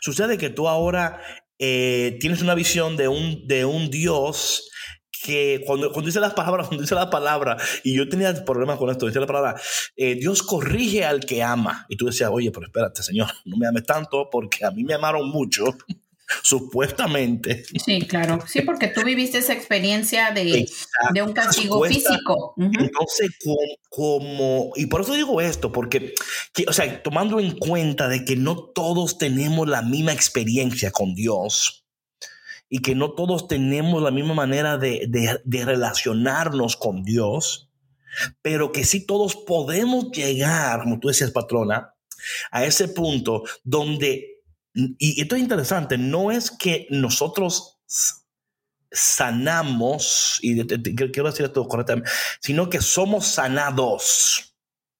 [0.01, 1.21] Sucede que tú ahora
[1.59, 4.69] eh, tienes una visión de un, de un Dios
[5.23, 8.89] que cuando, cuando dice las palabras, cuando dice la palabra, y yo tenía problemas con
[8.89, 9.59] esto, dice la palabra,
[9.95, 11.85] eh, Dios corrige al que ama.
[11.89, 14.93] Y tú decías, oye, pero espérate, Señor, no me ames tanto porque a mí me
[14.93, 15.65] amaron mucho,
[16.43, 17.63] supuestamente.
[17.83, 18.39] Sí, claro.
[18.47, 20.69] Sí, porque tú viviste esa experiencia de,
[21.13, 22.53] de un castigo físico.
[22.57, 23.29] Entonces,
[23.89, 26.13] como, y por eso digo esto, porque,
[26.67, 31.87] o sea, tomando en cuenta de que no todos tenemos la misma experiencia con Dios,
[32.69, 37.69] y que no todos tenemos la misma manera de, relacionarnos con Dios,
[38.41, 41.93] pero que sí todos podemos llegar, como tú decías, patrona,
[42.51, 44.36] a ese punto donde,
[44.99, 47.79] y esto es interesante, no es que nosotros
[48.91, 52.09] sanamos, y quiero decir esto correctamente,
[52.41, 54.55] sino que somos sanados,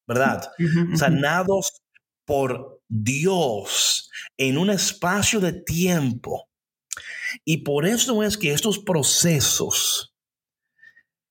[0.07, 0.51] ¿verdad?
[0.95, 1.83] Sanados
[2.25, 6.49] por Dios en un espacio de tiempo
[7.45, 10.15] y por eso es que estos procesos,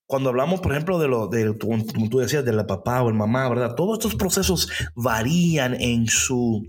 [0.07, 3.15] cuando hablamos, por ejemplo, de lo de, como tú decías, de la papá o el
[3.15, 3.75] mamá, ¿verdad?
[3.75, 6.67] Todos estos procesos varían en su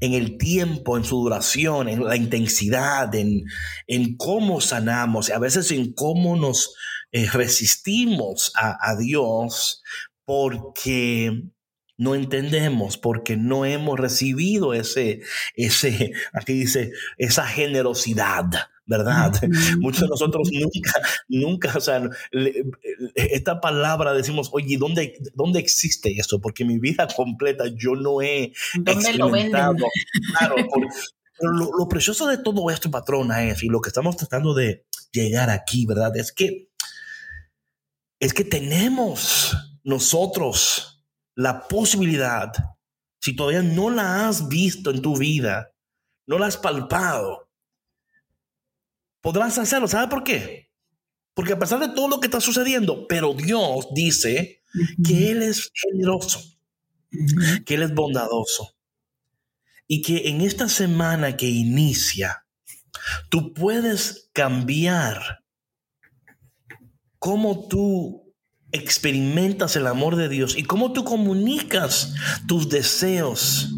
[0.00, 3.44] en el tiempo, en su duración, en la intensidad, en,
[3.86, 6.74] en cómo sanamos, a veces en cómo nos
[7.12, 9.82] eh, resistimos a, a Dios,
[10.24, 11.42] porque
[12.02, 15.20] no entendemos porque no hemos recibido ese,
[15.54, 18.44] ese, aquí dice, esa generosidad,
[18.92, 19.32] ¿verdad?
[19.80, 20.92] Muchos de nosotros nunca,
[21.28, 22.02] nunca, o sea,
[23.14, 26.40] esta palabra decimos, oye, ¿dónde, ¿dónde existe eso?
[26.40, 28.52] Porque mi vida completa yo no he
[28.86, 29.76] experimentado.
[30.38, 30.56] Claro,
[31.40, 35.50] lo, lo, precioso de todo esto, patrona, es, y lo que estamos tratando de llegar
[35.50, 36.16] aquí, ¿verdad?
[36.16, 36.68] Es que,
[38.20, 42.52] es que tenemos nosotros la posibilidad,
[43.20, 45.72] si todavía no la has visto en tu vida,
[46.28, 47.48] no la has palpado,
[49.22, 49.88] podrás hacerlo.
[49.88, 50.70] ¿Sabe por qué?
[51.34, 54.62] Porque a pesar de todo lo que está sucediendo, pero Dios dice
[55.02, 56.42] que Él es generoso,
[57.64, 58.76] que Él es bondadoso.
[59.86, 62.46] Y que en esta semana que inicia,
[63.30, 65.44] tú puedes cambiar
[67.18, 68.34] cómo tú
[68.70, 72.14] experimentas el amor de Dios y cómo tú comunicas
[72.46, 73.70] tus deseos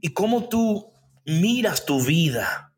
[0.00, 0.92] y cómo tú
[1.26, 2.71] miras tu vida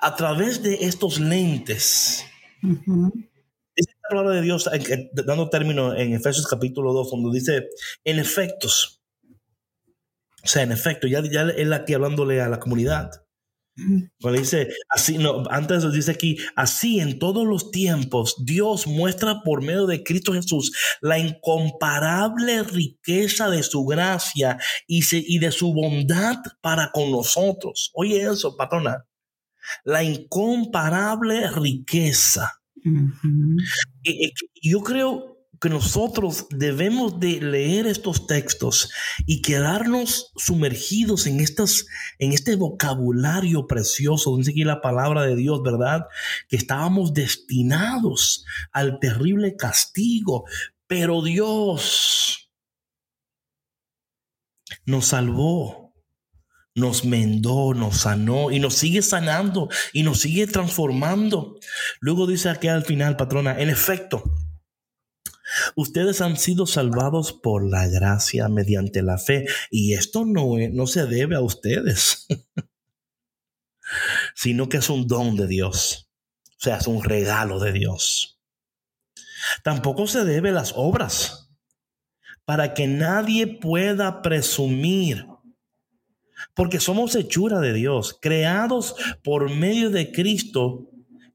[0.00, 2.24] a través de estos lentes.
[2.62, 4.68] Dice la palabra de Dios,
[5.12, 7.68] dando término en Efesios capítulo 2, donde dice,
[8.04, 9.02] en efectos,
[10.42, 13.10] o sea, en efecto, ya, ya él aquí hablándole a la comunidad.
[14.20, 19.62] Cuando dice así, no, antes dice aquí, así en todos los tiempos, Dios muestra por
[19.62, 26.38] medio de Cristo Jesús la incomparable riqueza de su gracia y, y de su bondad
[26.60, 27.92] para con nosotros.
[27.94, 29.06] Oye eso, patrona
[29.84, 32.60] la incomparable riqueza.
[34.02, 38.90] y, yo creo que nosotros debemos de leer estos textos
[39.26, 41.86] y quedarnos sumergidos en, estas,
[42.18, 46.06] en este vocabulario precioso, dice aquí la palabra de Dios, ¿verdad?
[46.48, 50.44] Que estábamos destinados al terrible castigo,
[50.86, 52.50] pero Dios
[54.84, 55.87] nos salvó
[56.78, 61.58] nos mendó, nos sanó y nos sigue sanando y nos sigue transformando.
[62.00, 64.22] Luego dice aquí al final, patrona, en efecto,
[65.76, 71.06] ustedes han sido salvados por la gracia mediante la fe y esto no, no se
[71.06, 72.26] debe a ustedes,
[74.34, 76.10] sino que es un don de Dios,
[76.46, 78.40] o sea, es un regalo de Dios.
[79.62, 81.50] Tampoco se debe a las obras
[82.44, 85.26] para que nadie pueda presumir
[86.54, 90.88] porque somos hechura de Dios, creados por medio de Cristo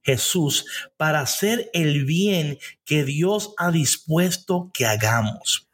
[0.03, 0.65] Jesús
[0.97, 5.69] para hacer el bien que Dios ha dispuesto que hagamos.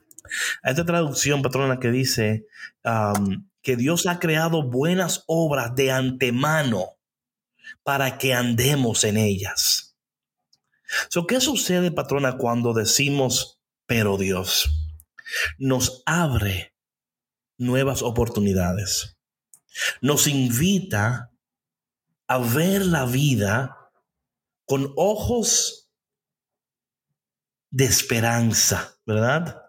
[0.64, 2.46] esta traducción, patrona, que dice
[2.86, 6.98] um, que Dios ha creado buenas obras de antemano
[7.84, 9.96] para que andemos en ellas.
[11.28, 14.70] ¿Qué sucede, patrona, cuando decimos, pero Dios
[15.58, 16.74] nos abre
[17.58, 19.19] nuevas oportunidades?
[20.02, 21.32] Nos invita
[22.28, 23.76] a ver la vida
[24.66, 25.90] con ojos
[27.72, 29.64] de esperanza, ¿verdad?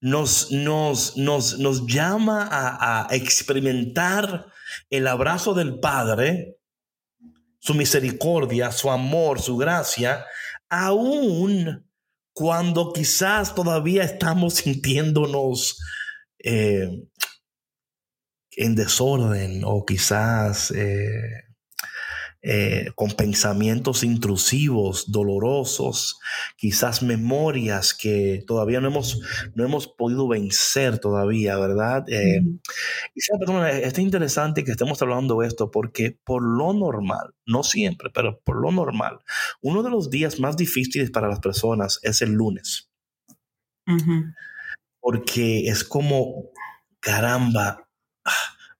[0.00, 4.46] Nos, nos, nos, nos llama a, experimentar
[4.90, 6.58] el abrazo del Padre,
[7.58, 10.26] su misericordia, su amor, su gracia,
[10.68, 11.86] aún
[12.32, 15.78] cuando quizás todavía estamos sintiéndonos
[16.38, 17.04] eh,
[18.56, 21.44] en desorden o quizás eh,
[22.44, 26.18] eh, con pensamientos intrusivos, dolorosos,
[26.56, 29.20] quizás memorias que todavía no hemos,
[29.54, 32.04] no hemos podido vencer todavía, ¿verdad?
[32.08, 32.42] Eh,
[33.14, 38.40] y es interesante que estemos hablando de esto porque por lo normal, no siempre, pero
[38.40, 39.20] por lo normal,
[39.60, 42.90] uno de los días más difíciles para las personas es el lunes.
[44.98, 46.50] Porque es como,
[46.98, 47.88] caramba,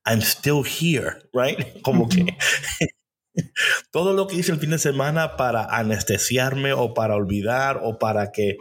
[0.04, 1.80] I'm still here, right?
[1.82, 2.36] Como que
[3.90, 8.32] todo lo que hice el fin de semana para anestesiarme o para olvidar o para
[8.32, 8.56] que,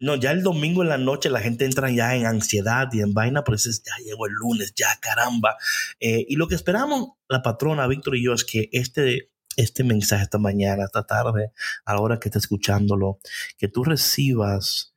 [0.00, 3.14] no, ya el domingo en la noche la gente entra ya en ansiedad y en
[3.14, 5.56] vaina, pero dices, ya llegó el lunes, ya caramba.
[6.00, 10.24] Eh, y lo que esperamos la patrona, Víctor y yo, es que este, este mensaje
[10.24, 11.52] esta mañana, esta tarde,
[11.84, 13.18] a la hora que estés escuchándolo,
[13.58, 14.94] que tú recibas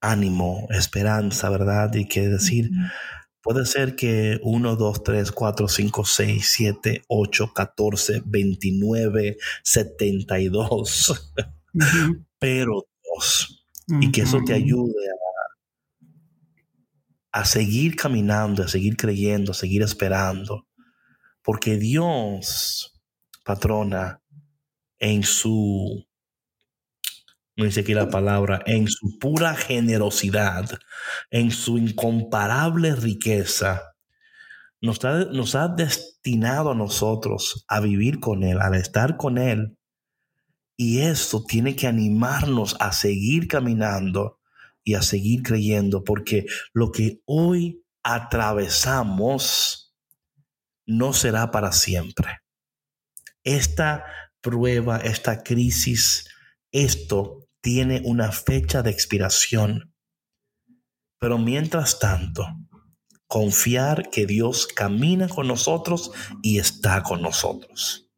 [0.00, 1.94] ánimo, esperanza, ¿verdad?
[1.94, 2.70] Y que decir,
[3.40, 11.32] puede ser que 1, 2, 3, 4, 5, 6, 7, 8, 14, 29, 72,
[12.38, 13.64] pero dos.
[14.00, 15.08] Y que eso te ayude
[17.32, 20.66] a, a seguir caminando, a seguir creyendo, a seguir esperando.
[21.42, 23.00] Porque Dios,
[23.44, 24.20] patrona,
[24.98, 26.05] en su
[27.64, 30.78] dice aquí la palabra, en su pura generosidad,
[31.30, 33.94] en su incomparable riqueza,
[34.82, 39.78] nos ha, nos ha destinado a nosotros a vivir con Él, a estar con Él.
[40.76, 44.38] Y esto tiene que animarnos a seguir caminando
[44.84, 46.44] y a seguir creyendo, porque
[46.74, 49.94] lo que hoy atravesamos
[50.84, 52.40] no será para siempre.
[53.42, 54.04] Esta
[54.42, 56.28] prueba, esta crisis,
[56.70, 59.92] esto tiene una fecha de expiración.
[61.18, 62.46] Pero mientras tanto,
[63.26, 66.12] confiar que Dios camina con nosotros
[66.44, 68.08] y está con nosotros.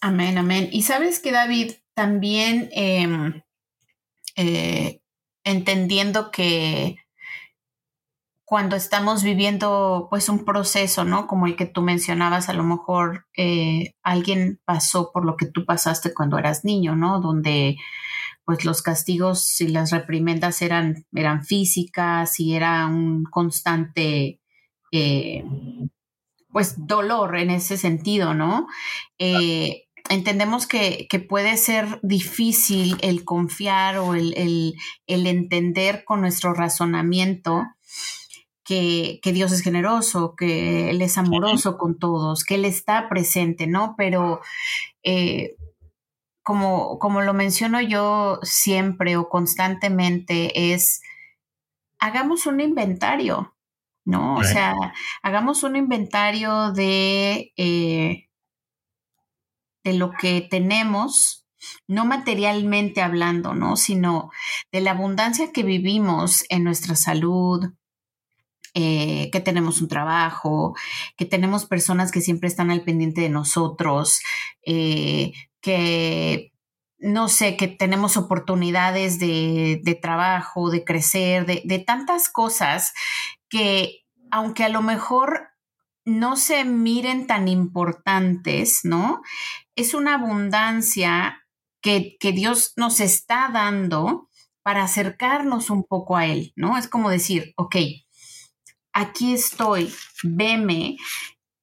[0.00, 0.70] Amén, amén.
[0.72, 3.42] Y sabes que David, también em,
[4.36, 5.02] eh,
[5.44, 6.96] entendiendo que
[8.46, 11.26] cuando estamos viviendo pues un proceso, ¿no?
[11.26, 15.66] Como el que tú mencionabas, a lo mejor eh, alguien pasó por lo que tú
[15.66, 17.20] pasaste cuando eras niño, ¿no?
[17.20, 17.76] Donde
[18.50, 24.40] pues los castigos y las reprimendas eran, eran físicas y era un constante,
[24.90, 25.44] eh,
[26.48, 28.66] pues, dolor en ese sentido, ¿no?
[29.20, 34.34] Eh, entendemos que, puede ser difícil el confiar o el,
[35.06, 37.62] el, entender con nuestro razonamiento
[38.64, 43.68] que, que, Dios es generoso, que Él es amoroso con todos, que Él está presente,
[43.68, 43.94] ¿no?
[43.96, 44.40] Pero
[45.04, 45.54] eh,
[46.50, 51.00] como, como lo menciono yo siempre o constantemente, es
[52.00, 53.54] hagamos un inventario,
[54.04, 54.34] ¿no?
[54.34, 54.74] O sea,
[55.22, 58.28] hagamos un inventario de, eh,
[59.84, 61.46] de lo que tenemos,
[61.86, 63.76] no materialmente hablando, ¿no?
[63.76, 64.32] Sino
[64.72, 67.74] de la abundancia que vivimos en nuestra salud,
[68.74, 70.76] eh, que tenemos un trabajo,
[71.16, 74.20] que tenemos personas que siempre están al pendiente de nosotros,
[74.64, 76.52] eh, que
[76.98, 82.92] no sé, que tenemos oportunidades de, trabajo, de crecer, de, de, tantas cosas
[83.48, 85.48] que aunque a lo mejor
[86.04, 89.22] no se miren tan importantes, ¿no?
[89.76, 91.44] Es una abundancia
[91.80, 94.28] que, que Dios nos está dando
[94.62, 96.76] para acercarnos un poco a Él, ¿no?
[96.76, 97.76] Es como decir, ok,
[98.92, 100.96] aquí estoy, veme,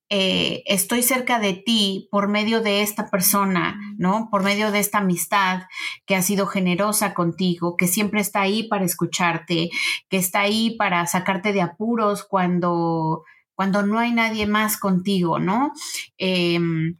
[0.09, 4.29] eh, estoy cerca de ti por medio de esta persona, ¿no?
[4.31, 5.63] Por medio de esta amistad
[6.05, 9.69] que ha sido generosa contigo, que siempre está ahí para escucharte,
[10.09, 15.73] que está ahí para sacarte de apuros cuando, cuando no hay nadie más contigo, ¿no?
[16.17, 16.97] Em,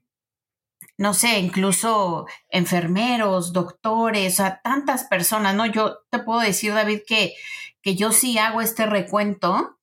[0.98, 5.66] no sé, incluso enfermeros, doctores, o sea, tantas personas, ¿no?
[5.66, 7.34] Yo te puedo decir, David, que,
[7.82, 9.77] que yo sí hago este recuento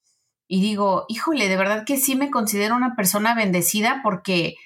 [0.47, 4.57] y digo, híjole, de verdad que sí me considero una persona bendecida porque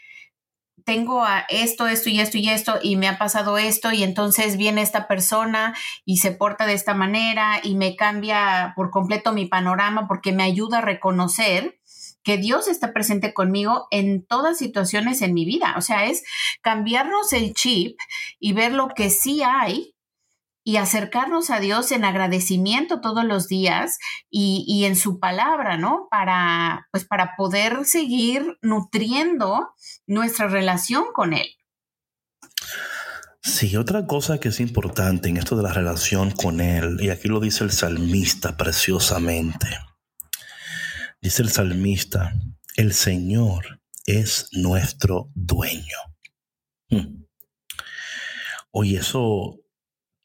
[0.85, 4.57] tengo a esto, esto y esto y esto y me ha pasado esto y entonces
[4.57, 9.45] viene esta persona y se porta de esta manera y me cambia por completo mi
[9.45, 11.79] panorama porque me ayuda a reconocer
[12.23, 15.75] que Dios está presente conmigo en todas situaciones en mi vida.
[15.77, 16.25] O sea, es
[16.63, 17.99] cambiarnos el chip
[18.41, 19.95] y ver lo que sí hay
[20.69, 23.97] y acercarnos a Dios en agradecimiento todos los días
[24.29, 26.09] y, en su palabra, ¿no?
[26.11, 29.71] Para, pues para poder seguir nutriendo
[30.07, 31.49] nuestra relación con Él.
[33.41, 37.29] Sí, otra cosa que es importante en esto de la relación con Él, y aquí
[37.29, 39.69] lo dice el salmista preciosamente,
[41.23, 42.35] dice el salmista,
[42.77, 45.97] el Señor es nuestro dueño.
[46.91, 47.25] Hmm.
[48.71, 49.63] Oye, eso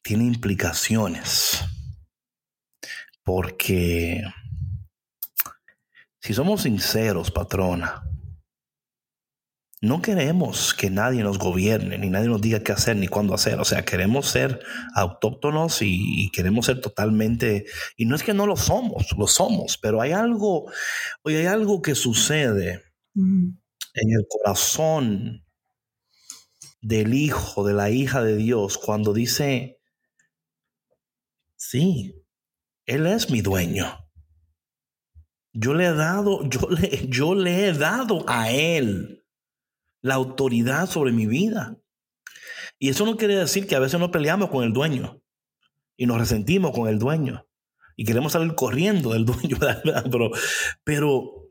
[0.03, 1.63] tiene implicaciones.
[3.23, 4.21] Porque
[6.19, 8.03] si somos sinceros, patrona,
[9.81, 13.59] no queremos que nadie nos gobierne, ni nadie nos diga qué hacer, ni cuándo hacer.
[13.59, 14.61] O sea, queremos ser
[14.95, 17.65] autóctonos y, queremos ser totalmente...
[17.97, 20.71] Y no es que no lo somos, lo somos, pero hay algo,
[21.23, 22.83] oye, hay algo que sucede
[23.15, 23.59] en
[23.93, 25.45] el corazón
[26.81, 29.81] del hijo, de la hija de Dios, cuando dice,
[31.65, 32.25] Sí,
[32.85, 34.11] Él es mi dueño.
[35.53, 39.25] Yo le he dado, yo le, yo le he dado a Él
[40.01, 41.79] la autoridad sobre mi vida.
[42.77, 45.21] Y eso no quiere decir que a veces no peleamos con el dueño
[45.95, 47.47] y nos resentimos con el dueño
[47.95, 49.57] y queremos salir corriendo del dueño,
[50.11, 50.31] pero,
[50.83, 51.49] pero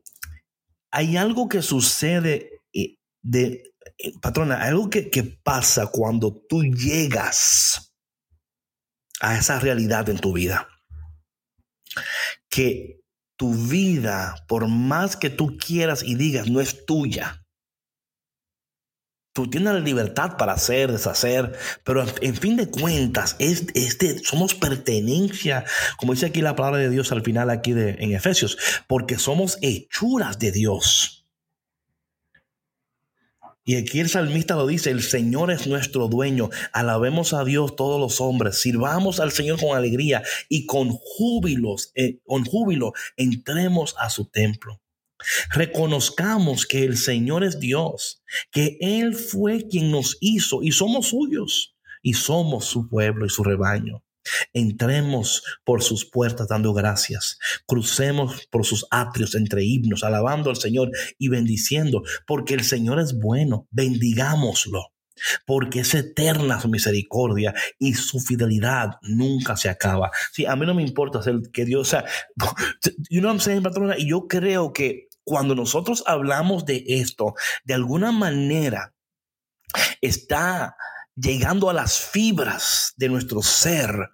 [0.91, 2.61] hay algo que sucede
[3.23, 3.63] de,
[4.21, 7.92] patrona, algo que, que pasa cuando tú llegas
[9.23, 10.67] a esa realidad en tu vida.
[12.49, 12.99] Que
[13.37, 17.45] tu vida, por más que tú quieras y digas, no es tuya.
[19.33, 24.53] Tú tienes la libertad para hacer, deshacer, pero en fin de cuentas, es, este, somos
[24.53, 25.65] pertenencia,
[25.97, 28.57] como dice aquí la palabra de Dios al final aquí de, en Efesios,
[28.87, 31.22] porque somos hechuras de Dios.
[33.65, 37.99] Y aquí el salmista lo dice, el Señor es nuestro dueño, alabemos a Dios todos
[37.99, 44.09] los hombres, sirvamos al Señor con alegría y con júbilos, eh, con júbilo entremos a
[44.09, 44.81] su templo.
[45.51, 51.77] Reconozcamos que el Señor es Dios, que Él fue quien nos hizo y somos suyos
[52.01, 54.02] y somos su pueblo y su rebaño.
[54.53, 57.37] Entremos por sus puertas dando gracias.
[57.65, 63.17] Crucemos por sus atrios entre himnos, alabando al Señor y bendiciendo, porque el Señor es
[63.19, 63.67] bueno.
[63.71, 64.93] Bendigámoslo
[65.45, 70.11] porque es eterna su misericordia y su fidelidad nunca se acaba.
[70.31, 72.05] Sí, a mí no me importa ser que Dios, sea,
[73.09, 73.63] you know what I'm saying,
[73.97, 78.93] y yo creo que cuando nosotros hablamos de esto, de alguna manera
[80.01, 80.75] está
[81.15, 84.09] llegando a las fibras de nuestro ser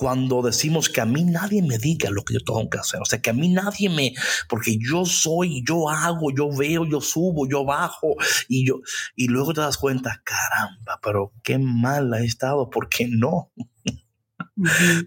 [0.00, 3.00] cuando decimos que a mí nadie me diga lo que yo tengo que hacer.
[3.02, 4.14] O sea, que a mí nadie me,
[4.48, 8.14] porque yo soy, yo hago, yo veo, yo subo, yo bajo
[8.48, 8.80] y yo,
[9.14, 13.52] y luego te das cuenta, caramba, pero qué mal ha estado, porque no.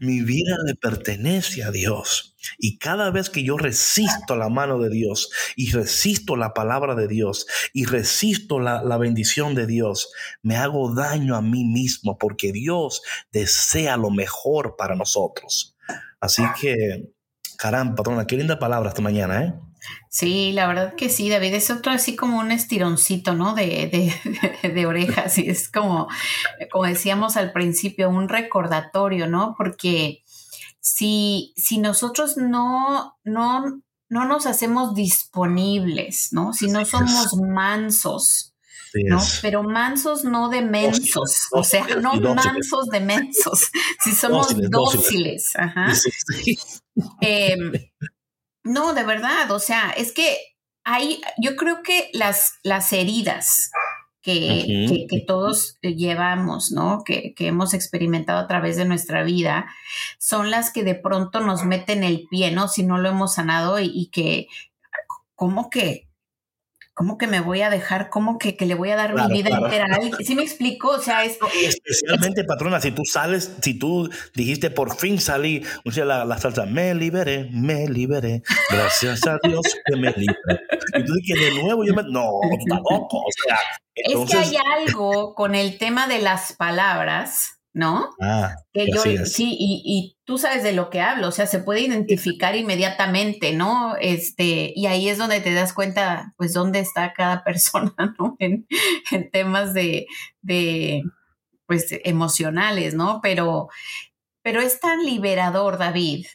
[0.02, 2.36] Mi vida le pertenece a Dios.
[2.58, 7.08] Y cada vez que yo resisto la mano de Dios y resisto la palabra de
[7.08, 13.02] Dios y resisto la, bendición de Dios, me hago daño a mí mismo porque Dios
[13.32, 15.76] desea lo mejor para nosotros.
[16.20, 17.12] Así que,
[17.58, 19.54] caramba, patrona, qué linda palabra esta mañana, ¿eh?
[20.10, 23.56] Sí, la verdad que sí, David, es otro así como un estironcito, ¿no?
[23.56, 24.14] De,
[24.64, 26.08] de, orejas, y es como,
[26.72, 29.56] como decíamos al principio, un recordatorio, ¿no?
[29.58, 30.24] Porque
[30.80, 36.54] si, si nosotros no, no, no nos hacemos disponibles, ¿no?
[36.54, 38.54] Si no somos mansos,
[38.94, 39.20] ¿no?
[39.42, 43.72] Pero mansos no de mensos, o sea, no mansos de mensos,
[44.04, 45.94] si somos dóciles, ajá.
[47.22, 47.72] Em,
[48.64, 50.38] no, de verdad, o sea, es que
[50.84, 53.72] hay, yo creo que las, las heridas
[54.22, 57.04] que, que, todos llevamos, ¿no?
[57.04, 59.66] Que, que, hemos experimentado a través de nuestra vida,
[60.18, 62.70] son las que de pronto nos meten el pie, ¿no?
[62.70, 64.48] Si no lo hemos sanado y, y que,
[65.36, 66.08] ¿cómo que?
[66.94, 68.10] ¿Cómo que me voy a dejar?
[68.10, 70.14] ¿Cómo que, que le voy a dar mi vida entera a alguien?
[70.26, 70.90] ¿Sí me explico?
[70.90, 71.38] O sea, es...
[71.54, 76.38] Especialmente, patrona, si tú sales, si tú dijiste por fin salí, o sea, la, la
[76.38, 80.62] salsa, me liberé, me liberé, gracias a Dios que me liberé.
[80.96, 82.04] Y tú dices, de nuevo yo me...
[82.04, 82.30] No,
[82.68, 83.58] loco, o sea...
[83.96, 88.12] Es que hay algo con el tema de las palabras ¿no?
[88.22, 91.60] Ah, que yo, sí, y, y, tú sabes de lo que hablo, o sea, se
[91.60, 93.96] puede identificar inmediatamente, ¿no?
[94.00, 98.36] Este, y ahí es donde te das cuenta, pues, dónde está cada persona, ¿no?
[98.40, 98.68] En,
[99.12, 100.06] en temas de,
[100.42, 101.02] de,
[101.66, 103.20] pues, emocionales, ¿no?
[103.22, 103.70] Pero,
[104.44, 106.28] pero es tan liberador, David,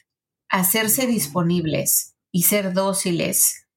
[0.49, 3.68] hacerse disponibles y ser dóciles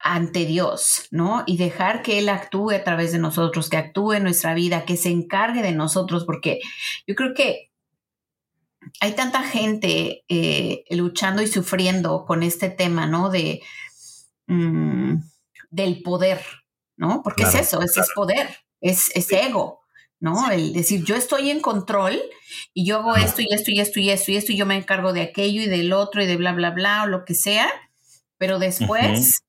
[0.00, 1.44] ante Dios, ¿no?
[1.46, 4.96] Y dejar que Él actúe a través de nosotros, que actúe en nuestra vida, que
[4.96, 6.60] se encargue de nosotros, porque
[7.06, 7.70] yo creo que
[9.00, 13.28] hay tanta gente eh, luchando y sufriendo con este tema, ¿no?
[13.28, 13.62] De
[14.46, 15.16] mm,
[15.70, 16.42] del poder,
[16.96, 17.22] ¿no?
[17.22, 18.48] Porque es eso, es, poder,
[18.80, 19.80] es, es ego,
[20.18, 20.50] ¿no?
[20.50, 22.18] El decir, yo estoy en control
[22.72, 24.76] y yo hago esto y esto y esto y esto y esto y yo me
[24.76, 27.70] encargo de aquello y del otro y de bla, bla, bla o lo que sea,
[28.38, 29.42] pero después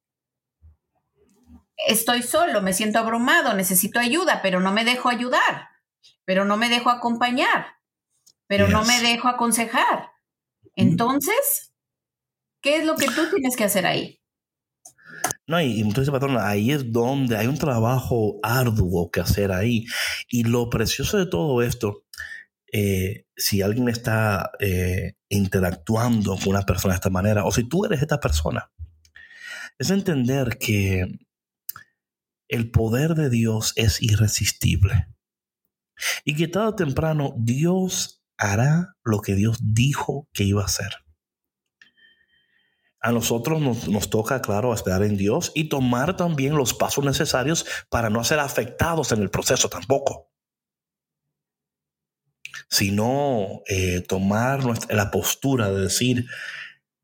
[1.88, 5.70] estoy solo, me siento abrumado, necesito ayuda, pero no me dejo ayudar,
[6.26, 7.78] pero no me dejo acompañar,
[8.48, 10.12] pero no me dejo aconsejar.
[10.76, 11.74] Entonces,
[12.62, 14.22] ¿qué es lo que tú tienes que hacer ahí?
[15.48, 19.86] No, y, entonces, patrón, ahí es donde hay un trabajo arduo que hacer ahí.
[20.30, 22.06] Y lo precioso de todo esto,
[22.72, 27.86] eh, si alguien está eh, interactuando con una persona de esta manera, o si tú
[27.86, 28.72] eres esta persona,
[29.78, 31.06] es entender que
[32.52, 35.08] el poder de Dios es irresistible.
[36.26, 40.90] Y que tarde o temprano Dios hará lo que Dios dijo que iba a hacer.
[43.00, 48.10] A nosotros nos, toca, claro, esperar en Dios y tomar también los pasos necesarios para
[48.10, 50.30] no ser afectados en el proceso tampoco.
[52.70, 56.26] Sino eh, tomar la postura de decir,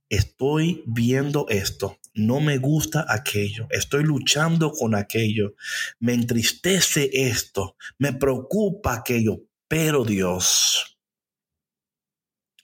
[0.10, 5.54] estoy viendo esto, no me gusta aquello, estoy luchando con aquello,
[6.00, 10.98] me entristece esto, me preocupa aquello, pero Dios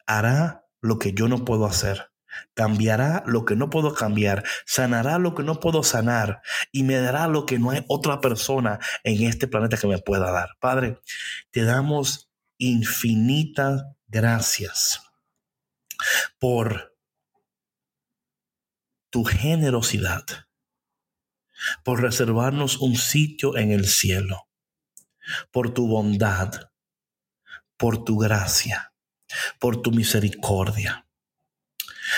[0.08, 2.12] hará lo que yo no puedo hacer,
[2.56, 6.42] cambiará lo que no puedo cambiar, sanará lo que no puedo sanar
[6.72, 10.32] y me dará lo que no hay otra persona en este planeta que me pueda
[10.32, 10.50] dar.
[10.60, 11.00] Padre,
[11.52, 15.02] te damos infinitas gracias
[16.40, 16.93] por
[19.14, 20.26] tu generosidad,
[21.84, 24.50] por reservarnos un sitio en el cielo,
[25.52, 26.72] por tu bondad,
[27.78, 28.92] por tu gracia,
[29.60, 31.08] por tu misericordia.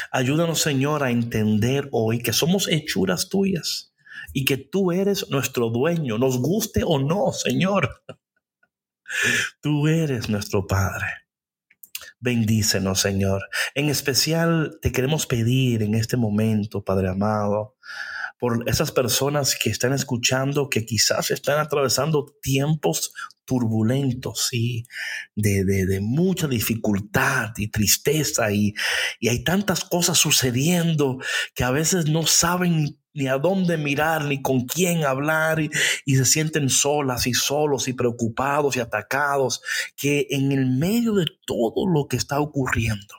[0.10, 3.94] Ayúdanos, Señor, a entender hoy que somos hechuras tuyas
[4.32, 8.06] y que tú eres nuestro dueño, nos guste o no, Señor.
[9.60, 11.25] Tú eres nuestro Padre.
[12.26, 13.44] Bendícenos, Señor.
[13.76, 17.76] En especial te queremos pedir en este momento, Padre amado,
[18.40, 23.14] por esas personas que están escuchando, que quizás están atravesando tiempos
[23.46, 24.86] turbulentos y
[25.36, 28.74] de, mucha dificultad y tristeza y,
[29.20, 31.20] y, hay tantas cosas sucediendo
[31.54, 35.70] que a veces no saben ni a dónde mirar ni con quién hablar y,
[36.06, 39.62] y se sienten solas y solos y preocupados y atacados
[39.96, 43.16] que en el medio de todo lo que está ocurriendo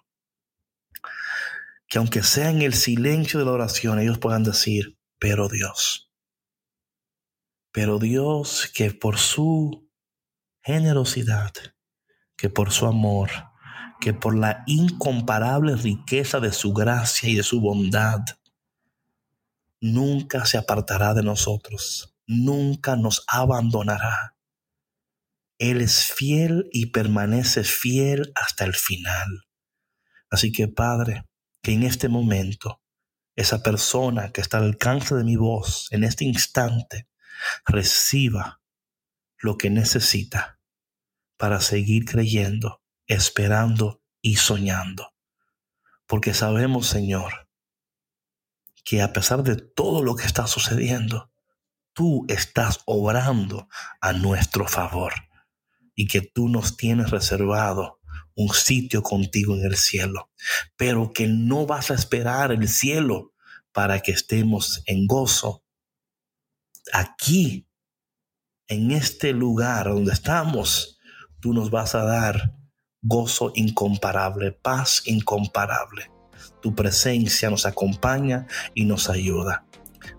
[1.88, 6.06] que aunque sea en el silencio de la oración ellos puedan decir pero Dios
[7.76, 9.92] pero Dios que por su
[10.62, 11.52] generosidad,
[12.34, 13.28] que por su amor,
[14.00, 18.20] que por la incomparable riqueza de su gracia y de su bondad,
[19.78, 24.38] nunca se apartará de nosotros, nunca nos abandonará.
[25.58, 29.42] Él es fiel y permanece fiel hasta el final.
[30.30, 31.26] Así que Padre,
[31.60, 32.80] que en este momento
[33.36, 37.08] esa persona que está al alcance de mi voz en este instante
[37.66, 38.60] reciba
[39.38, 40.58] lo que necesita
[41.36, 45.14] para seguir creyendo, esperando y soñando.
[46.06, 47.48] Porque sabemos, Señor,
[48.84, 51.30] que a pesar de todo lo que está sucediendo,
[51.92, 53.68] tú estás obrando
[54.00, 55.12] a nuestro favor
[55.94, 58.00] y que tú nos tienes reservado
[58.36, 60.30] un sitio contigo en el cielo,
[60.76, 63.32] pero que no vas a esperar el cielo
[63.72, 65.64] para que estemos en gozo.
[66.92, 67.66] Aquí,
[68.68, 70.98] en este lugar donde estamos,
[71.40, 72.54] tú nos vas a dar
[73.02, 76.10] gozo incomparable, paz incomparable.
[76.60, 79.66] Tu presencia nos acompaña y nos ayuda.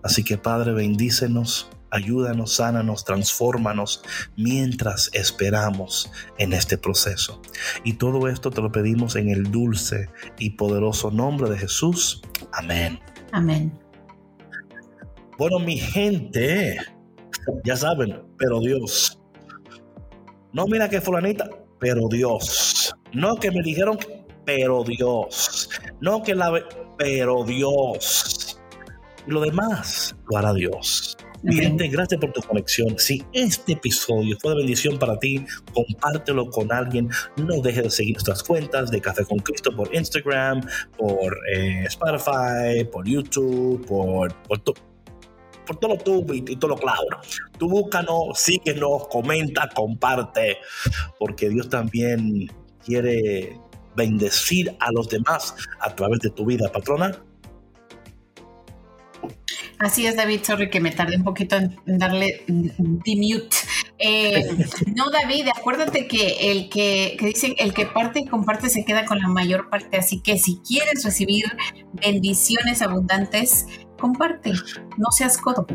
[0.02, 4.02] Así que Padre, bendícenos, ayúdanos, sánanos, transfórmanos
[4.36, 7.40] mientras esperamos en este proceso.
[7.84, 10.08] Y todo esto te lo pedimos en el dulce
[10.38, 12.22] y poderoso nombre de Jesús.
[12.52, 12.98] Amén.
[13.32, 13.78] Amén.
[15.38, 16.78] Bueno, mi gente,
[17.64, 19.18] ya saben, pero Dios
[20.52, 22.94] no, mira que fulanita, pero Dios.
[23.12, 23.98] No que me dijeron,
[24.46, 25.68] pero Dios.
[26.00, 26.50] No que la,
[26.96, 28.58] pero Dios.
[29.26, 31.17] Y lo demás lo hará Dios.
[31.42, 32.98] Mi gente, gracias por tu conexión.
[32.98, 37.08] Si este episodio fue de bendición para ti, compártelo con alguien.
[37.36, 40.62] No dejes de seguir nuestras cuentas de Café con Cristo por Instagram,
[40.96, 44.60] por eh, Spotify, por YouTube, por, por,
[45.64, 47.06] por todo tú y, y todo lo claro.
[47.56, 50.58] Tú búscanos, síguenos, comenta, comparte,
[51.20, 52.48] porque Dios también
[52.84, 53.56] quiere
[53.94, 57.27] bendecir a los demás a través de tu vida, patrona.
[59.78, 63.56] Así es, David, sorry que me tardé un poquito en darle demute.
[63.98, 64.44] Eh,
[64.96, 69.04] no, David, acuérdate que el que, que, dicen el que parte y comparte se queda
[69.04, 69.96] con la mayor parte.
[69.96, 71.44] Así que si quieres recibir
[71.92, 73.66] bendiciones abundantes,
[73.98, 74.52] comparte,
[74.96, 75.66] no seas codo.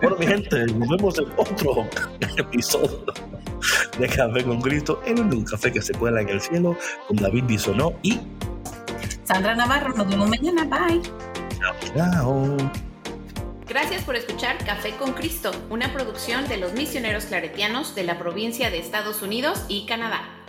[0.00, 1.88] Bueno, mi gente, nos vemos en otro
[2.36, 3.04] episodio
[3.98, 6.76] de Café con Cristo en un café que se cuela en el cielo
[7.06, 8.20] con David Bisonó y
[9.24, 9.94] Sandra Navarro.
[9.94, 10.64] Nos vemos mañana.
[10.64, 11.02] Bye.
[11.94, 12.56] Chao.
[13.68, 18.70] Gracias por escuchar Café con Cristo, una producción de los misioneros claretianos de la provincia
[18.70, 20.41] de Estados Unidos y Canadá.